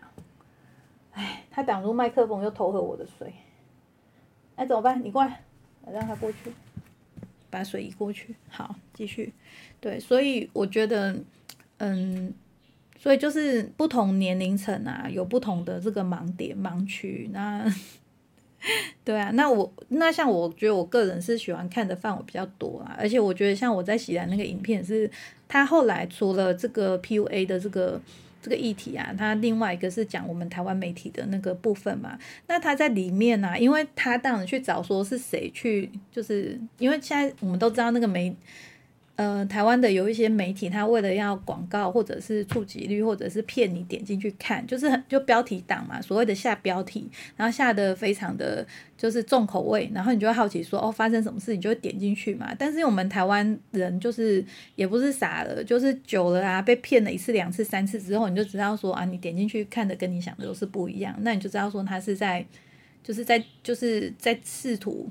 [1.12, 3.32] 哎，他挡住麦克风又偷喝我的水，
[4.56, 5.02] 哎，怎么办？
[5.04, 5.42] 你过来，
[5.82, 6.52] 我让他过去，
[7.48, 8.34] 把水移过去。
[8.48, 9.32] 好，继续。
[9.80, 11.16] 对，所以我觉得，
[11.78, 12.34] 嗯。
[12.98, 17.28] 所以就是不同年龄层啊，有不同的这个盲点盲区。
[17.30, 17.62] 那，
[19.04, 25.10] 对啊，那我那像我觉得我个人是喜欢看的范围比较多啊，而且我觉得像我在喜兰那个影片是，
[25.46, 28.00] 他后来除了这个 PUA 的这个
[28.42, 32.18] 这个议题啊，他另外一个是讲我们台湾媒体的那个部分嘛。
[32.48, 38.34] 那他在里面呢，因为他当然去找说是谁去，就是因为现在我们都知道那个媒。
[39.16, 52.54] 呃，台湾的有一些媒体，他为了要广告或者是触及率，或者是骗你点进去看，就是很就标题党嘛，所谓的下标题，然后下的非常的就是重口味，然后你就会好奇说，哦，发生什么事，你就会点进去嘛。
[52.58, 62.44] 但是我们台湾人就是也不是傻了，就是久了啊，被骗了一次、两次、三次之后，你就知道说啊，你点进去看的跟你想的都是不一样，那你就知道说他是在
[63.02, 65.08] 就是在就是在试图，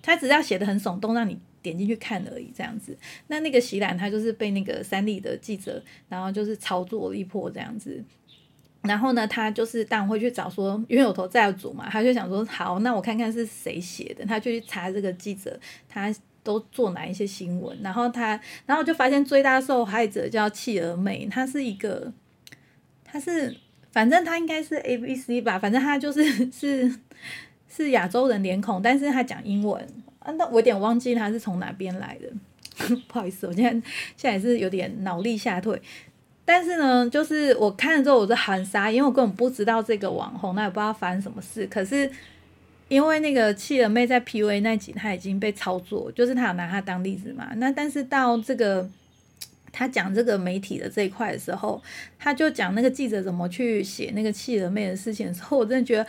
[0.00, 1.36] 他只要写的很耸动，让你。
[1.66, 2.96] 点进去看而已，这样子。
[3.26, 8.02] 那那个席兰他就是被那个三立的记者，然后就是操作了一波这样子。
[8.82, 14.24] 然后呢，他就是当然会去找说，因为有头债主嘛，他就想说，好，那我看看是谁写的。
[14.24, 17.76] 他就去查这个记者，他都做哪一些新闻。
[17.82, 22.12] 然后他，然后就发现最大受害者叫契儿妹，她是一个，
[23.02, 23.56] 她是，
[23.90, 27.00] 反正她应该是 A B C 吧，反正她就是是
[27.68, 29.84] 是亚洲人脸孔，但是她讲英文。
[30.32, 33.70] 那我有点忘记他是从哪边来的， 不好意思，我现在
[34.16, 35.80] 现在是有点脑力下退。
[36.44, 41.66] 但是呢，就是我看了之后，我是含沙，因为我根本不知道这个网红，那也不知道发生什么事。
[41.66, 42.08] 可是
[42.86, 47.48] 因为那个气儿妹在 P U A 那集，他已经被操作，就是他有拿他当例子嘛。
[47.56, 48.88] 那但是到这个
[49.72, 51.82] 他讲这个媒体的这一块的时候，
[52.18, 56.06] 他就讲那个记者怎么去写那个气儿妹的事情的时候，我真的觉得。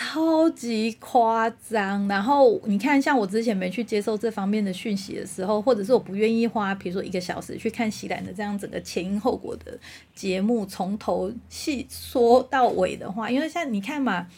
[0.00, 9.76] 超级夸张，然后你看，像我之前没去接受这方面的讯息的时候，或者是我不愿意花，比如说一个小时去看西兰的这样整个前因后果的
[10.14, 14.28] 节目，从头细说到尾的话，因为像你看嘛，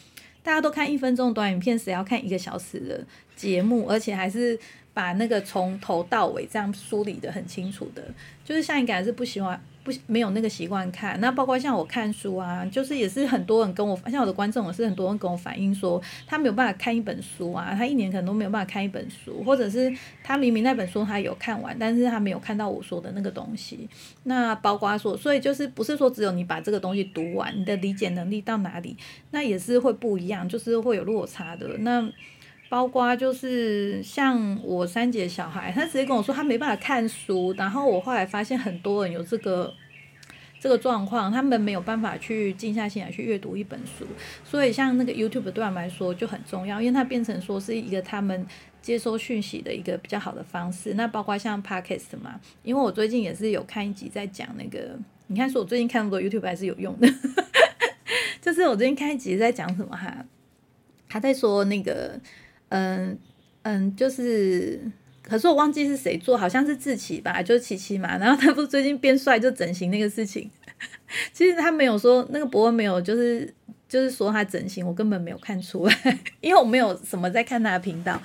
[0.43, 4.59] 大家都看一分钟短影片，谁要看一个小时的节目，而且还是
[4.95, 8.03] 把那个从头到尾这样梳理的很清楚的，
[8.43, 9.61] 就是像你还是不喜欢。
[10.07, 23.89] 没有那个习惯看，那包括像我看书啊，就是也是很多人跟我，像我的观众也是很多人跟我反映说，他没有办法看一本书啊，他一年可能都没有办法看一本书，或者是他明明那本书他有看完，但是他没有看到我说的那个东西。
[24.25, 28.97] 那包括说，所以就是不是说只有你把这个东西读完，你的理解能力到哪里，
[29.31, 31.67] 那也是会不一样，就是会有落差的。
[31.79, 32.09] 那
[32.71, 39.75] 包括就是像我三姐小孩，他直接跟我说他没办法看书，然后我后来发现很多人有这个
[40.61, 44.07] 这个状况，他们没有办法去静下心来去阅读一本书，
[44.45, 48.47] 所以像那个 YouTube 对他们来说就很重要，因为它变成说是一个他们
[48.81, 50.95] 接收讯息的一个比较好的方式。
[50.95, 57.09] 那包括像 Podcast 嘛，因为我最近也是有看一集在讲那个，你看说我最近看那么多 YouTube 还是有用的，
[58.41, 60.25] 就是我最近看一集在讲什么哈，
[61.09, 62.21] 他在说那个。
[62.71, 63.17] 嗯
[63.63, 64.81] 嗯，就是，
[65.23, 68.17] 可是我忘记是谁做，好像是志奇吧，就是琪琪嘛。
[68.17, 70.51] 然后他不是最近变帅就整形那个事情，
[71.35, 73.53] 其实他没有说那个博文没有，就是
[73.87, 78.21] 就是说他整形，我根本没有看出来， 因为我没有什么在看他的频道。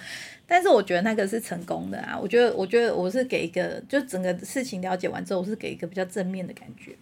[0.47, 6.95] 但是我觉得那个是成功的啊，我觉得我觉得我是给一个，就整个事情了解完之后，我是给一个比较正面的感觉。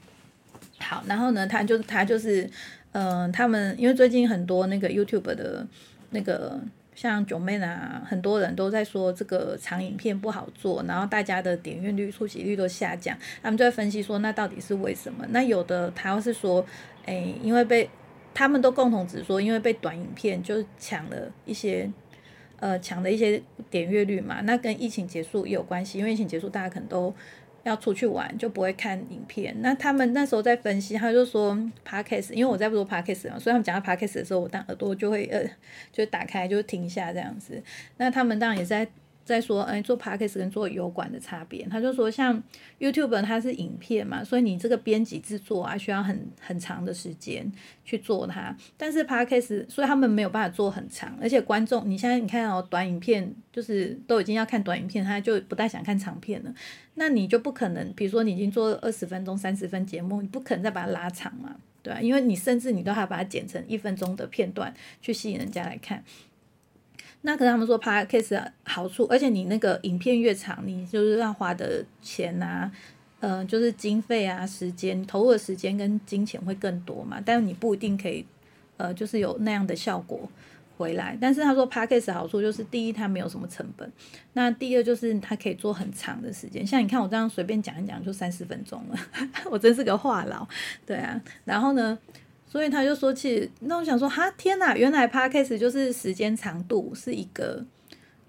[0.79, 2.49] 好，然后呢，他就他就是，
[2.93, 5.67] 嗯，他们因为最近很多那个 YouTube 的
[6.09, 6.59] 那个。
[6.95, 13.17] 像九妹啊，很多人都在说这个长影片不好做，然后大家的点阅率、触及率都下降。
[13.41, 15.25] 他们就在分析说，那到底是为什么？
[15.29, 16.65] 那有的他是说，
[17.05, 17.89] 哎，因为被
[18.33, 21.91] 他们都共同只说，因为被短影片就抢了一些，
[22.59, 24.41] 呃，抢了一些点阅率嘛。
[24.41, 27.13] 那跟疫情结束也有关系，因为疫情结束，大家可能都。
[27.63, 29.55] 要出去玩就不会看影片。
[29.59, 35.43] 那他们那时候在分析，他就说 podcast，因为我在做 podcast 嘛，所以他们讲到 podcast 的时候，我当耳朵就会呃，
[35.91, 37.61] 就打开就停下这样子。
[37.97, 38.87] 那他们当然也在。
[39.25, 42.41] 在说，哎，做 podcast 跟做油管的差别，他就说，像
[42.79, 47.49] YouTube 它是影片嘛，所以你这个编辑制作啊，需要很很长的时间
[47.85, 48.55] 去做它。
[48.75, 56.53] 但是 podcast，所以他们没有办法做很长，而且观众，你现在你看哦，短影片就是都已经要看短影片，他就不太想看长片了。
[56.95, 61.99] 那你就不可能，比如说你已经做二十分钟、三十分节目，你不可能再把它拉长嘛，对吧？
[62.01, 66.03] 因为你甚至你都还把它剪成一分钟的片段去吸引人家来看。
[67.25, 72.69] 那可是他们说 podcast 好处，而且你那个影片越长，你就是要花的钱啊，
[73.21, 77.21] 呃，就是经费啊、时间投入的时间跟金钱会更多嘛。
[77.25, 78.25] 但是你不一定可以，
[78.75, 80.29] 呃，就是有那样的效果
[80.77, 81.17] 回来。
[81.21, 83.89] 但是他说 podcast 好处就是，第一它没有什么成本，
[84.33, 86.67] 那第二就是它可以做很长的时间。
[86.67, 88.99] 像你看我这样随便讲一讲就三十分钟了，
[89.49, 90.45] 我真是个话痨，
[90.85, 91.21] 对啊。
[91.45, 91.97] 然后呢？
[92.53, 97.65] 所以他就说起，那我想说，哈，天哪，原来 podcast 就是时间长度是一个，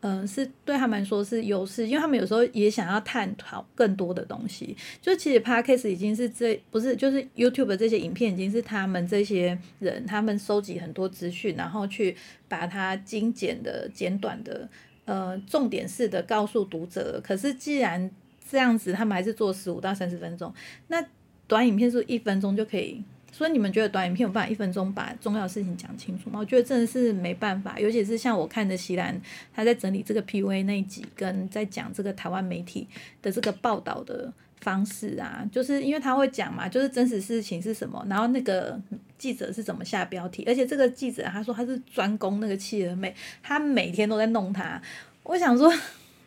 [0.00, 4.74] 嗯，是对他们说是优势，因为他们有时候也想要探讨更多的东西。
[5.02, 12.16] 就其实 podcast 已经是这不是，就是 YouTube 这些影片已经是他们这些人他们收集很多资讯，然后去
[12.48, 14.66] 把它精简的、简短的、
[15.04, 17.20] 呃，重点式的告诉读者。
[17.22, 18.10] 可是既然
[18.50, 20.50] 这样子，他们还是做十五到三十分钟，
[20.88, 21.04] 那
[21.46, 23.04] 短影片是是一分钟就可以。
[23.36, 26.38] 所以你们觉得短影片有办法一分钟把重要的事情讲清楚吗？
[26.38, 29.20] 我觉得真的是没办法，尤其是像我看的席兰，
[29.52, 32.86] 他在整理这个 P V 那一集，跟在讲这个台湾媒体
[33.20, 38.80] 的这个报道的方式啊，就是因为他会讲嘛，就是真实事情是什么，然后那个
[39.18, 44.80] 记者是怎么下标题，而且这个记者他说他是专攻那个企鹅妹，他每天都在弄他。
[45.24, 45.72] 我想说，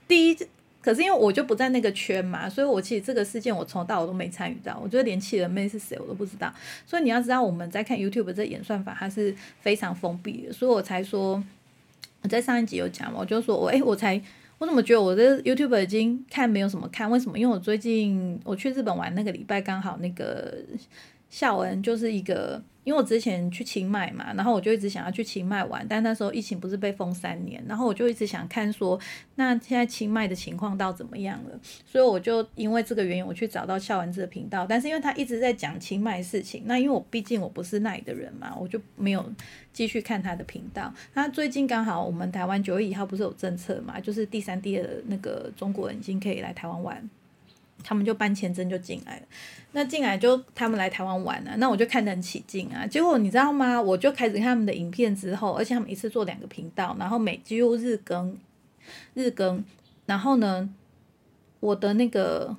[0.10, 0.38] 第一。
[0.88, 4.80] 可是因为我就不在那个圈嘛，所以我其实这个事件我从头到尾都没参与到。
[4.82, 6.50] 我觉得连气人妹是谁我都不知道。
[6.86, 11.44] 所以你要知道我们在看 YouTube 这演算法，它是非常封闭的，所以我才说
[12.22, 14.22] 我在上一集有讲嘛，我就说我哎，我才
[14.60, 17.12] 我怎么觉得我的 YouTube 已经看没有什么看？
[17.12, 17.38] 为什么？
[17.38, 20.54] 因为我最近我去日本玩那个礼拜刚好那个
[21.30, 22.62] 孝恩就是一个。
[22.84, 28.98] 因为我之前去清迈嘛，然后我就一直想要去清迈玩，但那时候疫情不是被封三年，然后我就一直想看说，
[29.36, 31.60] 那现在清迈的情况到怎么样了？
[31.86, 39.34] 所以我就因为这个原因，我去找到笑丸子的频道，但是因为他一直在讲清迈事情，那因为我毕竟我不是那里的人嘛，我就没有
[39.74, 40.94] 继续看他的频道。
[41.14, 47.10] 那最近刚好我们台湾九月一号不是有政策嘛，就是第三、第二的那个中国人已经可以来台湾玩。
[47.84, 49.26] 他们就办签证就进来了，
[49.72, 52.86] 那进来就他们来台湾玩了，那我就看得很起劲啊。
[52.86, 53.82] 结果你知道吗？
[53.82, 58.38] 我就开始看他们的影片之后，而且他们一次做两个频道，然后每几乎日更，
[59.14, 59.64] 日更，
[60.06, 60.70] 然后呢，
[61.60, 62.56] 我的那个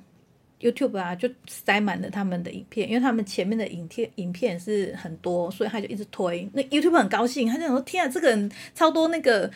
[0.59, 6.49] YouTube 啊就塞满了他们的影片，因为他们前面的影片影片是很多，所以他就一直推。
[6.53, 9.51] 那 YouTube 很高兴，他就想说：“天啊，这个人超多那个。”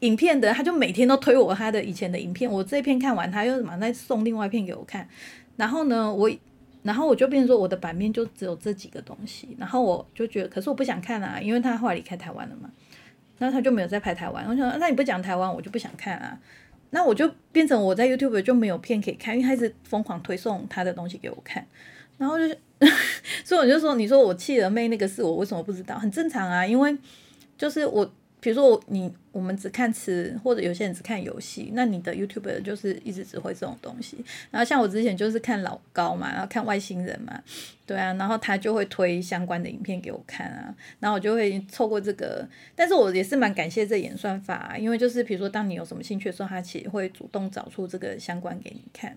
[0.00, 5.06] 影片的他就每天都推我他的以前的影片，我这一片看完，他又马上再送另外一片给我看。
[5.56, 6.30] 然后呢，我
[6.82, 9.54] 然后我就变成说我的版面就只有这几个东西。
[9.58, 12.70] 然后我就觉得，可是我不想看啊，因为他后来离开台湾了嘛，
[13.38, 14.46] 那他就没有再拍台湾。
[14.48, 16.38] 我想，那你不讲台湾，我就不想看啊。
[16.92, 21.66] 那我就变成我在 YouTube 就没有片可以看，因为他一直疯狂推送他的东西给我看。
[22.16, 22.58] 然后就是，
[23.44, 25.98] 所以我就说，你说我气了妹那个事，我为什么不知道？
[25.98, 26.96] 很正常啊，因为
[27.58, 28.10] 就是我。
[28.40, 34.16] 比如说你我们只看词，或者有些人只看游戏，那你的 YouTube 就是一直只会这种东西。
[34.50, 37.40] 然后像我之前就是看老高嘛，然后看外星人嘛，
[37.86, 42.48] 对啊，然后他就会推相关的影片给我看啊，然后我就会透过这个。
[42.74, 49.16] 但是我也是蛮感谢这演算法，因为就是比如说当你有什么兴趣的时候，他其实会主动找出这个相关给你看。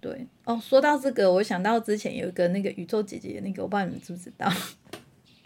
[0.00, 4.50] 对哦，说到这个，我想到之前有一个那个宇宙姐姐那个，我不知道你们知不知道。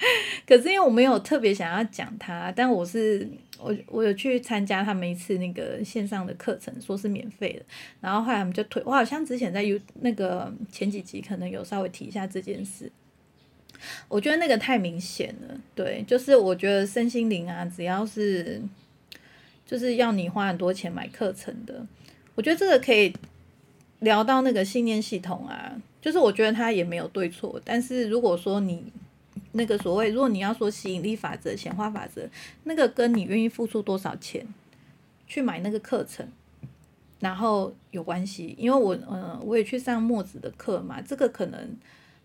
[0.47, 3.27] 可是因为我没有特别想要讲他，但我是
[3.59, 7.65] 我我有去参加他们一次那个线上的课程，说是免费的，
[8.01, 12.91] 然后后来他们就推，我好像之前在 U 那个前几集可能有稍微提一下这件事，
[14.09, 18.61] 我觉得那个太明显了，对，就是我觉得身心灵啊，只要是
[19.65, 21.87] 就是要你花很多钱买课程的，
[22.35, 23.15] 我觉得这个可以
[24.01, 28.85] 聊到那个信念系统啊，就是我觉得它也没有对错，但是如果说你。
[29.57, 32.29] 那个所谓，如果你要说吸引力法则、显化法则，
[32.65, 34.45] 那个跟你愿意付出多少钱
[35.29, 36.29] 去买那个课程，
[37.21, 38.57] 然后有关系。
[38.59, 41.77] 因为我，呃，我也去上墨子的课嘛，这个可能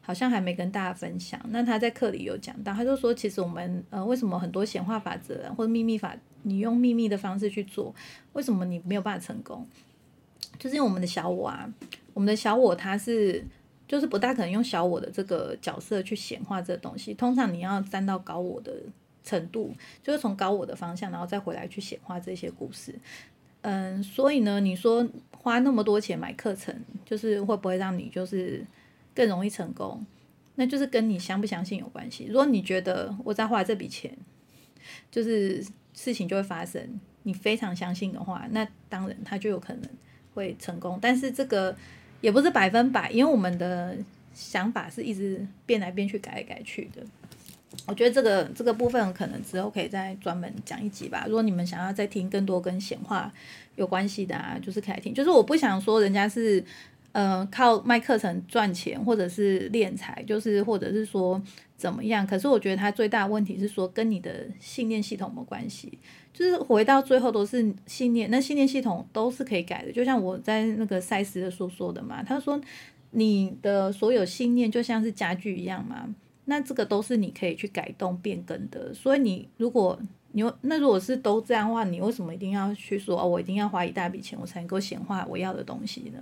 [0.02, 1.40] 好像还没跟大家分享。
[1.50, 7.94] 那他在课里有讲到，他就说，其实我们，呃，为什么很多显化法则或者秘密法，你用秘密的方式去做，
[8.34, 9.68] 为什么你没有办法成功？
[10.58, 11.72] 就是因为我们的小我啊，
[12.16, 13.46] 我们的小我它是。
[13.90, 18.72] 就是不大可能用小我的这个角色去显化这东西，通常你要站到高我的
[19.24, 19.74] 程度，
[20.04, 22.94] 就是从高我的方向，然后再回来去显化这些故事。
[23.62, 28.64] 嗯，所以呢，你说花那么多钱买课程，就是会不会让你就是
[29.16, 30.06] 更容易成功？
[30.54, 32.28] 那就是跟你相不相信有关系。
[32.28, 34.16] 如果你觉得我在花这笔钱，
[35.10, 35.66] 就是
[35.96, 39.90] 事情就会发生，你非常相信的话，那当然他就有可能
[40.36, 41.00] 会成功。
[41.02, 41.76] 但是这个。
[42.22, 43.96] 也不是百分百，因为我们的
[44.34, 47.02] 想法是一直变来变去、改来改去的。
[47.86, 51.26] 我觉得这个这个部分可能之后可以再专门讲一集吧。
[51.28, 53.32] 如果你们想要再听更多跟闲话
[53.76, 55.14] 有关系的啊，就是可以听。
[55.14, 56.64] 就是我不想说人家是
[57.12, 61.42] 呃靠卖课程赚钱，或者是敛财，就是或者是说
[61.76, 62.26] 怎么样。
[62.26, 65.98] 可是我觉得他最大的问题是说跟你的信念系统没关系，
[66.34, 68.30] 就是回到最后都是信念。
[68.30, 72.60] 那信念系统都是可以改的，就像我在那个赛斯的书说的嘛，他说
[73.12, 76.14] 你的所有信念就像是家具一样嘛。
[76.46, 80.00] 那这个都是你可以去改动变更的，所以你如果
[80.32, 86.20] 你那如果是都这样的话，你为什么一定要去说哦，我一定要花一大笔钱我才能够显化我要的东西呢？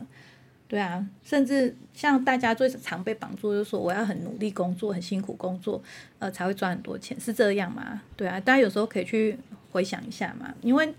[0.68, 5.82] 对啊，甚至像大家最常被绑住，就是说我要很努力工作，很辛苦工作，
[6.20, 8.02] 呃，才会赚很多钱，是这样吗？
[8.16, 9.38] 对啊，大家有时候可以去
[9.72, 10.94] 回想一下嘛，因为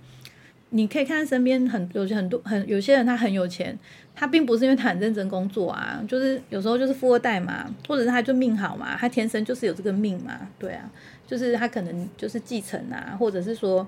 [0.70, 3.78] 你可以看身边很有很多很有些人他很有钱。
[4.20, 10.90] 他并不是因为他很认真工作啊，就是有时候就是富二代嘛，或者是他就命好嘛，他天生就是有这个命嘛，对啊，
[11.24, 13.86] 就是他可能就是继承啊，或者是说，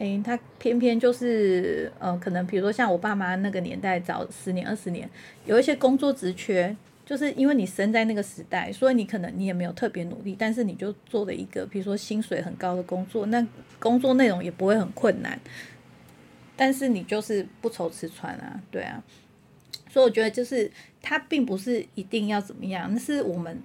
[0.00, 5.08] 诶，他偏偏就是，呃，可能比如说像我爸妈那个年代，早十年二十年，
[5.44, 6.74] 有一些工作职缺，
[7.04, 13.46] 就是因为你生在那个时代，所以你可能你也没有特别努力，但是你就做了一个，比如说薪水很高的工作，那
[13.78, 15.38] 工作内容也不会很困难，
[16.56, 19.04] 但是你就是不愁吃穿啊，对啊。
[19.90, 20.72] 所以我觉得就是
[21.02, 23.60] 它并不是一定要怎么样，那是我们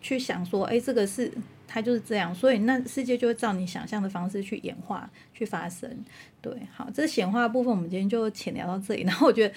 [0.00, 1.32] 去想说，哎，这个是
[1.66, 5.88] 它就是这样，所以那世界就会照你想象的方式去演化去发生。
[6.40, 9.54] 对，好，这显化部分我们今天就浅聊到这里，然后我觉得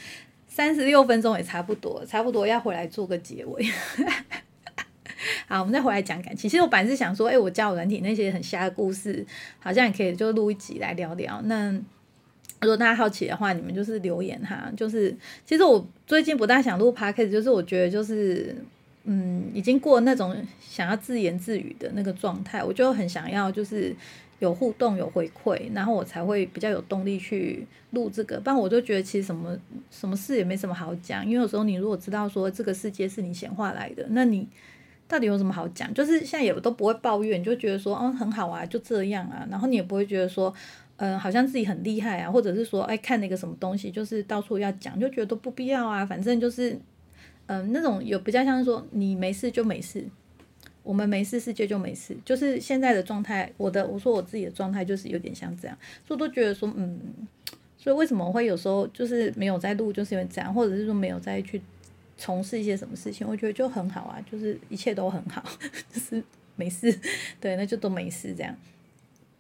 [0.48, 3.66] 三十六分钟也差不多，差不多要回来做个结尾。
[5.48, 6.50] 好，我们再回来讲感情。
[6.50, 9.26] 其实我本来是想说，哎，我教软体那些很瞎的故事，
[9.60, 11.42] 好像也可以就录一集来聊聊。
[11.44, 11.72] 那
[12.62, 14.72] 如果大家好奇的话，你们就是留言哈。
[14.76, 18.56] 就是其实我最近不大想录 podcast，就是我觉得就是
[19.10, 23.96] 嗯，已经过那种想要自言自语的那个状态，我就很想要就是
[24.40, 28.38] 有互动、有回馈，然后我才会比较有动力去录这个。
[28.42, 29.58] 不然我就觉得其实什么
[29.90, 34.46] 什么事也没什么好讲，因为有时候你如果知道说这个世界是你显化来的，那你
[35.08, 35.94] 到底有什么好讲？
[35.94, 40.54] 就是现在也都不会抱怨，就觉得说哦很好啊，就这样啊，然后你也不会觉得说。
[41.00, 46.04] 嗯，好像自己很厉害啊，或者是说，哎，看那个什么东西，就是到处要讲，就觉得都不必要啊。
[46.04, 46.76] 反正就是，
[47.48, 50.06] 嗯，那种有比较像是说，你没事就没事，
[50.84, 52.16] 我们没事，世界就没事。
[52.24, 57.00] 就是现在的状态，我的我说我自己的状态就是有点像这样，所以都觉得说，嗯，
[57.78, 61.62] 所以为什么会有时候就是没有在录，就是因为这样，或者是说没有再去
[62.18, 65.44] 从事一些什么事情，我觉得就很好啊，就是一切都很好，
[65.92, 66.22] 就是
[66.56, 66.94] 没事，
[67.40, 68.56] 对，那就都没事这样，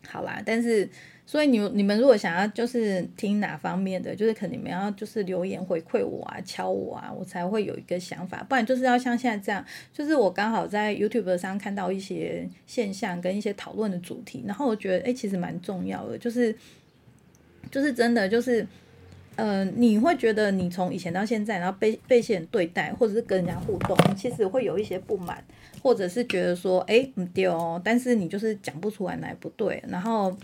[0.07, 0.89] 好啦，但是。
[1.29, 8.41] 所以你你们如果想要就是听哪方面的，就是可能你们要就是留言回馈我啊，敲我啊，我才会有一个想法。
[8.47, 16.55] 不然就是要像现在这样，就是我刚好在 YouTube 上看到一些现象跟一些讨论的主题，然后我觉得哎，其实蛮重要的，就是
[17.69, 18.65] 就是真的就是，
[19.37, 25.41] 呃，你会觉得你从以前到现在，然后被被一些人对待，或者是跟人家互动，其实会有一些不满，
[25.81, 30.35] 或者是觉得说哎不对哦，但是你就是讲不出来哪不对，然后。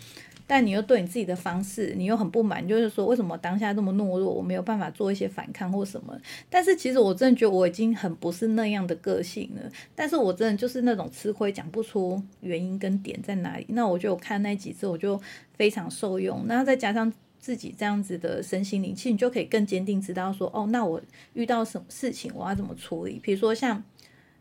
[0.45, 6.13] 但你又对你自己的方式，你又很不满，就是说为什么当下这么懦弱，我没有办法做一些反抗或什么？
[6.49, 9.71] 但是其实我真的觉得我已经很不是那样的个性了。
[9.95, 13.65] 但是我真的就是那种吃亏讲不出原因跟点在哪里。
[13.69, 15.19] 那我就看那几次，我就
[15.53, 16.43] 非常受用。
[16.45, 17.11] 那再加上
[17.43, 21.01] 自己这样子的身心灵，其实你就可以更坚定知道说，哦，那我
[21.33, 23.19] 遇到什么事情我要怎么处理？
[23.21, 23.83] 比如说像，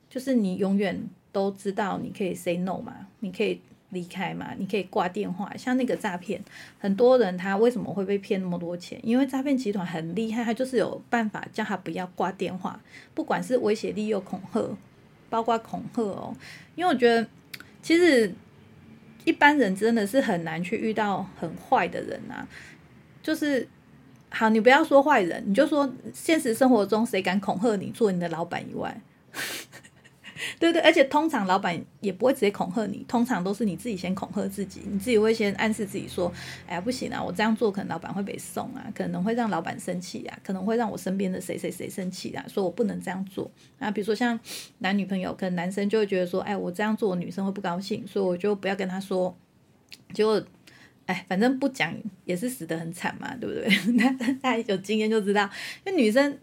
[0.08, 3.60] 就是你永远都知道你可以 say no 嘛，你可以。
[3.92, 5.54] 离开嘛，你可以挂电话。
[5.54, 6.42] 像那个诈骗，
[6.78, 8.98] 很多人他为什么会被骗那么多钱？
[9.02, 12.80] 因为诈骗集团很厉害，他就是有办法叫他不要挂电话，
[13.12, 14.78] 不管是威胁利诱、恐吓，
[15.28, 16.34] 包括恐吓哦。
[16.74, 17.28] 因为我觉得，
[17.82, 18.34] 其实
[19.26, 22.48] 一般人真的是很难去遇到很坏的人啊。
[23.22, 23.68] 就是
[24.30, 29.00] 好，你不要说坏人，你就说现实生活中谁敢恐吓你做你的老板以外。
[30.58, 36.32] 对对，而且通常老板也不会直接恐吓你，通常都是你自己先恐吓自己，你自己会先暗示自己说
[36.66, 43.48] ：“哎呀，不行啊，我这样做可能老板会被送啊，可能会让老板生气啊，可能会让我身边的谁谁谁生气啊，说我不能这样做
[43.78, 44.38] 啊。”比如说像
[44.78, 49.36] 男女朋友，可能男生就会觉得说：“哎，我这样做女生会不高兴，所以我就不要跟他说。”
[50.12, 50.42] 结果，
[51.12, 51.94] 哎，反正不讲
[52.24, 53.68] 也是死得很惨嘛，对不对？
[53.94, 54.10] 那
[54.40, 55.48] 大家有经验就知道，
[55.84, 56.38] 因为女生。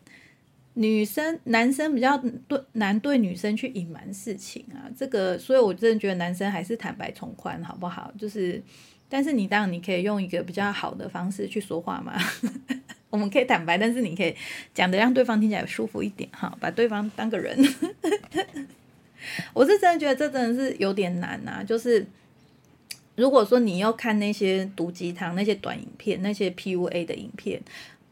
[0.76, 2.18] 女生、男生比较
[2.48, 8.14] 对难对女生去隐瞒事情啊，这个，所以我真的觉得男生还是坦白从宽，好不好？
[8.18, 8.64] 就是，
[9.10, 12.14] 但是你当然你可以用一个比较好的方式去说话嘛。
[13.10, 14.34] 我们可以坦白，但是你可以
[14.74, 17.58] 讲的让对方听起来舒服一点，哈，把对方当个人。
[19.54, 21.62] 我是真的觉得这真的是有点难啊。
[21.62, 22.06] 就是
[23.20, 27.62] 如果说你要看那些毒鸡汤、那些短影片、那些 PUA 的影片，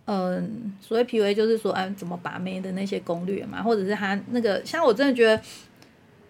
[0.06, 5.42] 嗯，所谓 PUA 就是说啊怎么把妹的那些攻略嘛，或者是他那个，像我真的觉得。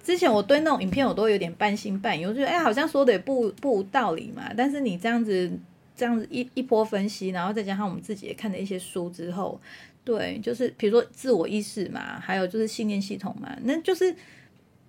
[0.03, 4.53] 之前我对那种影片我都有点半信半疑，我觉得哎，好像说的也不不无道理嘛。
[4.55, 5.51] 但是你这样子
[5.97, 9.59] 这样子一一波分析，然后再加上我们自己也看了一些书之后，
[10.05, 14.15] 对，就是比如说自我意识嘛，还有就是信念系统嘛，那就是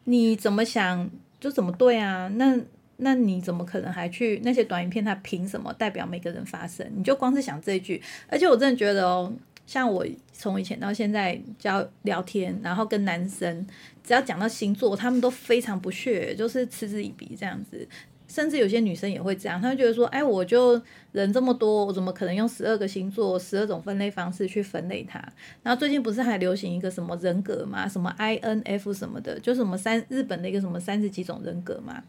[0.04, 1.10] 你怎么想
[1.40, 2.28] 就怎么对啊。
[2.36, 2.56] 那
[2.98, 5.04] 那你怎么可能还去那些短影片？
[5.04, 6.86] 它凭什么代表每个人发声？
[6.94, 9.32] 你就光是想这一句，而且我真的觉得哦。
[9.66, 13.66] 像我从以前到现在交聊天，然后跟男生
[14.02, 17.86] 只要讲到星座，他们都非常不屑，就是嗤之以鼻这样子。
[18.26, 20.80] 甚至有些女生也会这样，她会觉得说：“哎，我就
[21.12, 25.18] 人这么多，我怎么可能用十二个星座、十二种分类方式去分类它？”
[25.62, 32.02] 然后最近不是还流行一个什么人格嘛，什么 INF 什么的，就什么三日本的一个什么三十几种人格嘛。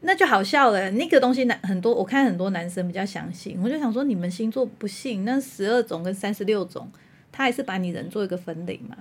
[0.00, 6.88] 那就好笑了，那个东西男很多，我看很多男生比较相信，我就想说你们星座不信，那十二种跟三十六种，
[7.32, 8.96] 他还是把你人做一个分类嘛？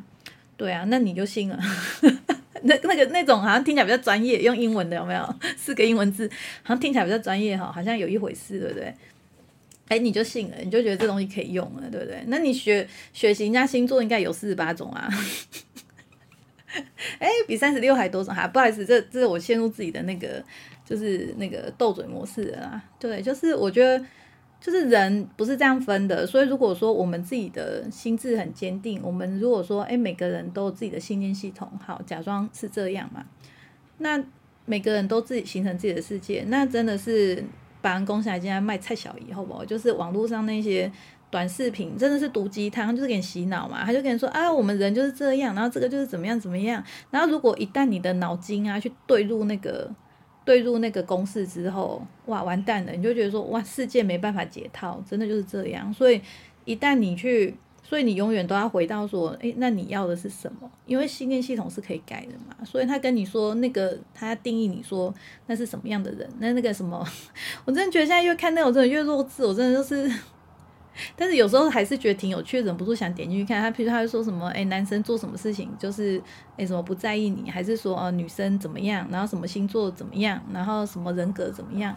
[0.57, 1.59] 对啊，那你就信了。
[2.63, 5.35] 那那个那种好像听起来比较专业，用英文的有没有？
[5.57, 6.27] 四个英文字，
[6.63, 8.95] 好像听起来比较专业哈，好像有一回事，对不对？
[9.89, 12.23] 哎，你就信了，你就觉得这东西可以用了，对不对？
[12.27, 15.07] 那你学学习人家星座应该有四十八种啊。
[17.19, 20.43] 哎，比三十六还多种哈，不好意思，这这是我陷入自己的那个。
[20.85, 24.05] 就是那个斗嘴模式的啊，对，就是我觉得，
[24.61, 33.25] 就是人不是这样分的，所以如果说我们自己的心智很坚定，我们如果说，哎，每个人都有自己的信念系统，好，假装是这样嘛，
[33.97, 34.23] 那
[34.65, 37.43] 每个人都自己形成自己的世界，那真的是
[37.81, 39.65] 把人攻下来，今天卖菜小姨，好不好？
[39.65, 40.91] 就是网络上那些
[41.31, 49.89] 短视频，真的是毒鸡汤，就是给你洗脑嘛，他就跟你说，啊，我们人就是这样，然后这个就是怎么样怎么样，然后如果一旦你的脑筋啊去对入那个。
[50.45, 52.91] 对入那个公式之后，哇，完蛋了！
[52.93, 55.93] 你就觉得说，哇，世界没办法解套，真的就是这样。
[55.93, 56.21] 所以
[56.63, 60.71] 一旦你去，所以你永远都要回到说，诶，那你要的是什么？
[60.85, 62.63] 因为信念系统是可以改的嘛。
[62.63, 65.13] 所以他跟你说那个，他定义你说
[65.47, 66.29] 那是什么样的人？
[66.39, 67.05] 那那个什么，
[67.65, 70.09] 我真的觉得现在越看那种真的越弱智，我真的就是。
[71.15, 73.61] 但是有时候还是觉得挺有趣，忍不住想点进去看。
[73.61, 76.21] 他譬如他说什么，哎，男生做什么事情就是
[76.57, 81.95] 哎什么不在意你，还是说呃女生怎么样，然后什么星座怎么样，然后什么人格怎么样？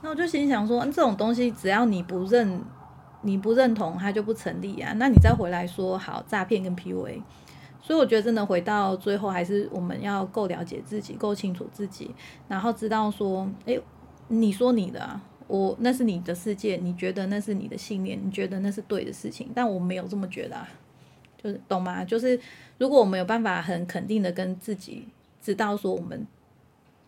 [0.00, 2.62] 那我就心想说，这种东西只要你不认，
[3.22, 4.92] 你不认同，它就不成立啊。
[4.96, 7.20] 那你再回来说好诈骗跟 PUA，
[7.82, 12.14] 所以我觉得真的回到最后，还是我们要够了解自己，够清楚自己，
[12.46, 13.78] 然后知道说，哎，
[14.28, 15.00] 你说你的。
[15.00, 15.20] 啊。
[15.48, 20.68] 我那是你的世界，你觉得那是你的信念，你觉得那是对的事情，但我没有这么觉得，啊，
[21.42, 22.04] 就是懂吗？
[22.04, 22.38] 就是
[22.76, 25.08] 如果我们有办法很肯定的跟自己
[25.42, 26.26] 知道说，我们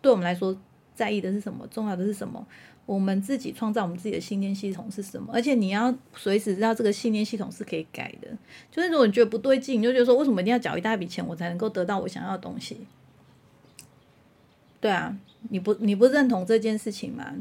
[0.01, 0.57] 对我们来说
[0.95, 2.45] 在意的是什么，重要的是什么，
[2.87, 8.27] 我们自己创造我们自己的信念系统是什么，而且你要随时知道这个信念系统是可以改的。
[8.71, 12.77] 就是如果你觉得不对劲，你就觉得说，为什么一定要缴一大笔钱我才能够得到我想要的东西？
[14.79, 15.15] 对啊，
[15.49, 17.31] 你不你不认同这件事情吗？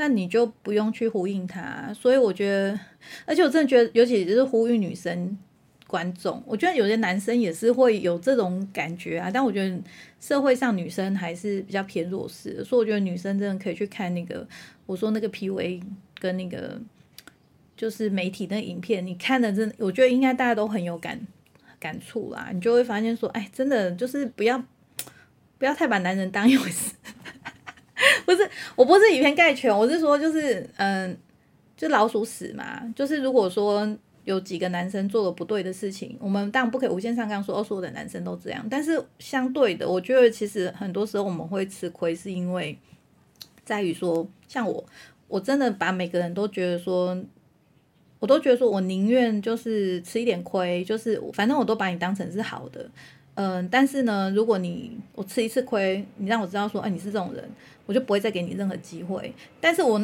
[0.00, 2.80] 那你就不用去呼应他，所以我觉得，
[3.26, 5.36] 而且我真的觉得，尤其是呼吁女生
[5.86, 9.30] 观众，我觉得有些男生也是会有这种感觉啊。
[9.30, 9.78] 但我觉得
[10.18, 14.48] 社会上女生还是比较偏弱势，所以我觉得女生真的可以去看那个
[14.86, 15.82] 我说那个 P V
[16.18, 16.80] 跟那个
[17.76, 21.20] 就是媒体那影片，你看的真，我觉得应该大家都很有感
[21.78, 22.48] 感触啦。
[22.54, 24.64] 你就会发现说，哎，真的就是不要
[25.58, 26.94] 不要太把男人当一回事。
[28.24, 31.16] 不是，我不是以偏概全，我是说，就是嗯，
[31.76, 32.82] 就老鼠屎嘛。
[32.94, 33.88] 就是如果说
[34.24, 38.66] 有几个男生做了不对的事情，我们当然不可以无限上纲说哦，所有的男生都这样。
[38.70, 42.78] 但是相对的，我觉得其实很多时候我们会吃亏，是因为
[43.64, 44.84] 在于说，像我，
[45.28, 47.16] 我真的把每个人都觉得说，
[48.18, 52.90] 我都觉得说我宁愿就是吃一点亏，就是反正我都把你当成是好的。
[53.42, 57.42] 嗯，但是呢，如果你我吃一次亏，你让我知道说，哎，你是这种人，
[57.86, 59.32] 我就不会再给你任何机会。
[59.62, 59.98] 但是我，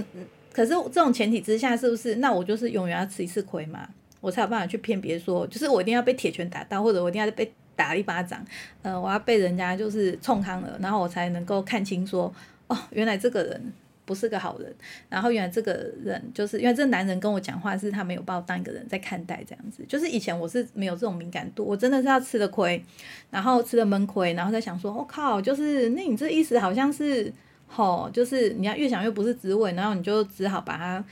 [0.55, 2.15] 可是这种前提之下，是不是？
[2.15, 3.87] 那我就是永远要吃一次亏嘛，
[4.23, 8.43] 我才有办法去骗别人说，就是我一定要被铁拳打到，或者我一定要被打一巴掌，
[8.81, 12.33] 呃，我要被人家就是冲康了，然后我才能够看清说，
[12.69, 13.73] 哦，原来这个人。
[14.07, 14.75] 不是个好人，
[15.11, 22.83] 然后原来这个人就是因为这个男人跟我讲话是他没有把我当一个人在看待这样子，就是以前我是没有这种敏感度，我真的是要吃了亏，
[23.31, 27.31] 然后吃了闷亏，然后再想说，我靠，就是那你这意思好像是，
[27.67, 31.05] 吼，就是你要越想越不是滋味，然后你就只好把他，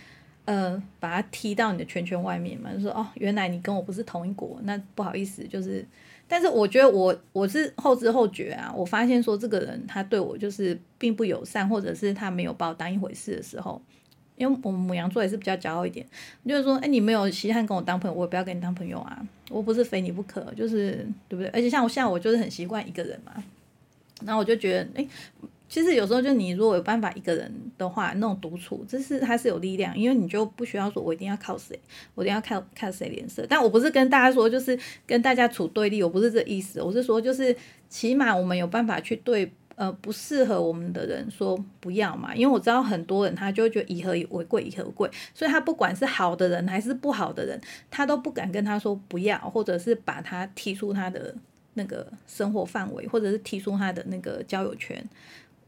[0.45, 5.85] 呃，把他踢到你的圈圈外面嘛，就说哦，原来你跟我不是同一国，那不好意思，就是
[6.27, 13.81] 但是我觉得我我是后知后觉啊，我发现说这个人他对我就是并不友善，或者是他没有把我当一回事的时候，
[14.37, 16.07] 因为我们母羊座也是比较骄傲一点，
[16.47, 21.49] 就是说，哎，你没有稀罕跟我当朋友，我也不要跟你当朋友啊，我不是非你不可，就是对不对？
[21.49, 23.33] 而且像我现在我就是很习惯一个人嘛，
[24.25, 25.07] 然后我就觉得，哎。
[25.75, 31.77] 其实有时候就你如果有办法一个人的话，那种独处，这是它是有力量，因为你就不需要说我一定要靠谁，
[32.14, 33.45] 我一定要看看谁脸色。
[33.51, 37.57] 但我不是跟大家说就是跟大家处对立，我不是这意思，我是说就是
[37.89, 47.61] 起码我们有办法去对呃不适合我们的人说不要嘛，因为我知道很多人他就会觉得以和为贵，以和贵，所以他不管是好的人还是不好的人，
[47.91, 51.35] 他都不敢跟他说不要，或者是把他踢出他的
[51.75, 55.05] 那个生活范围，或者是踢出他的那个交友圈。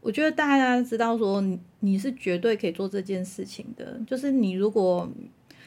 [0.07, 5.05] 我觉得大家知道说你你是绝对可以做这件事情的，就是你如果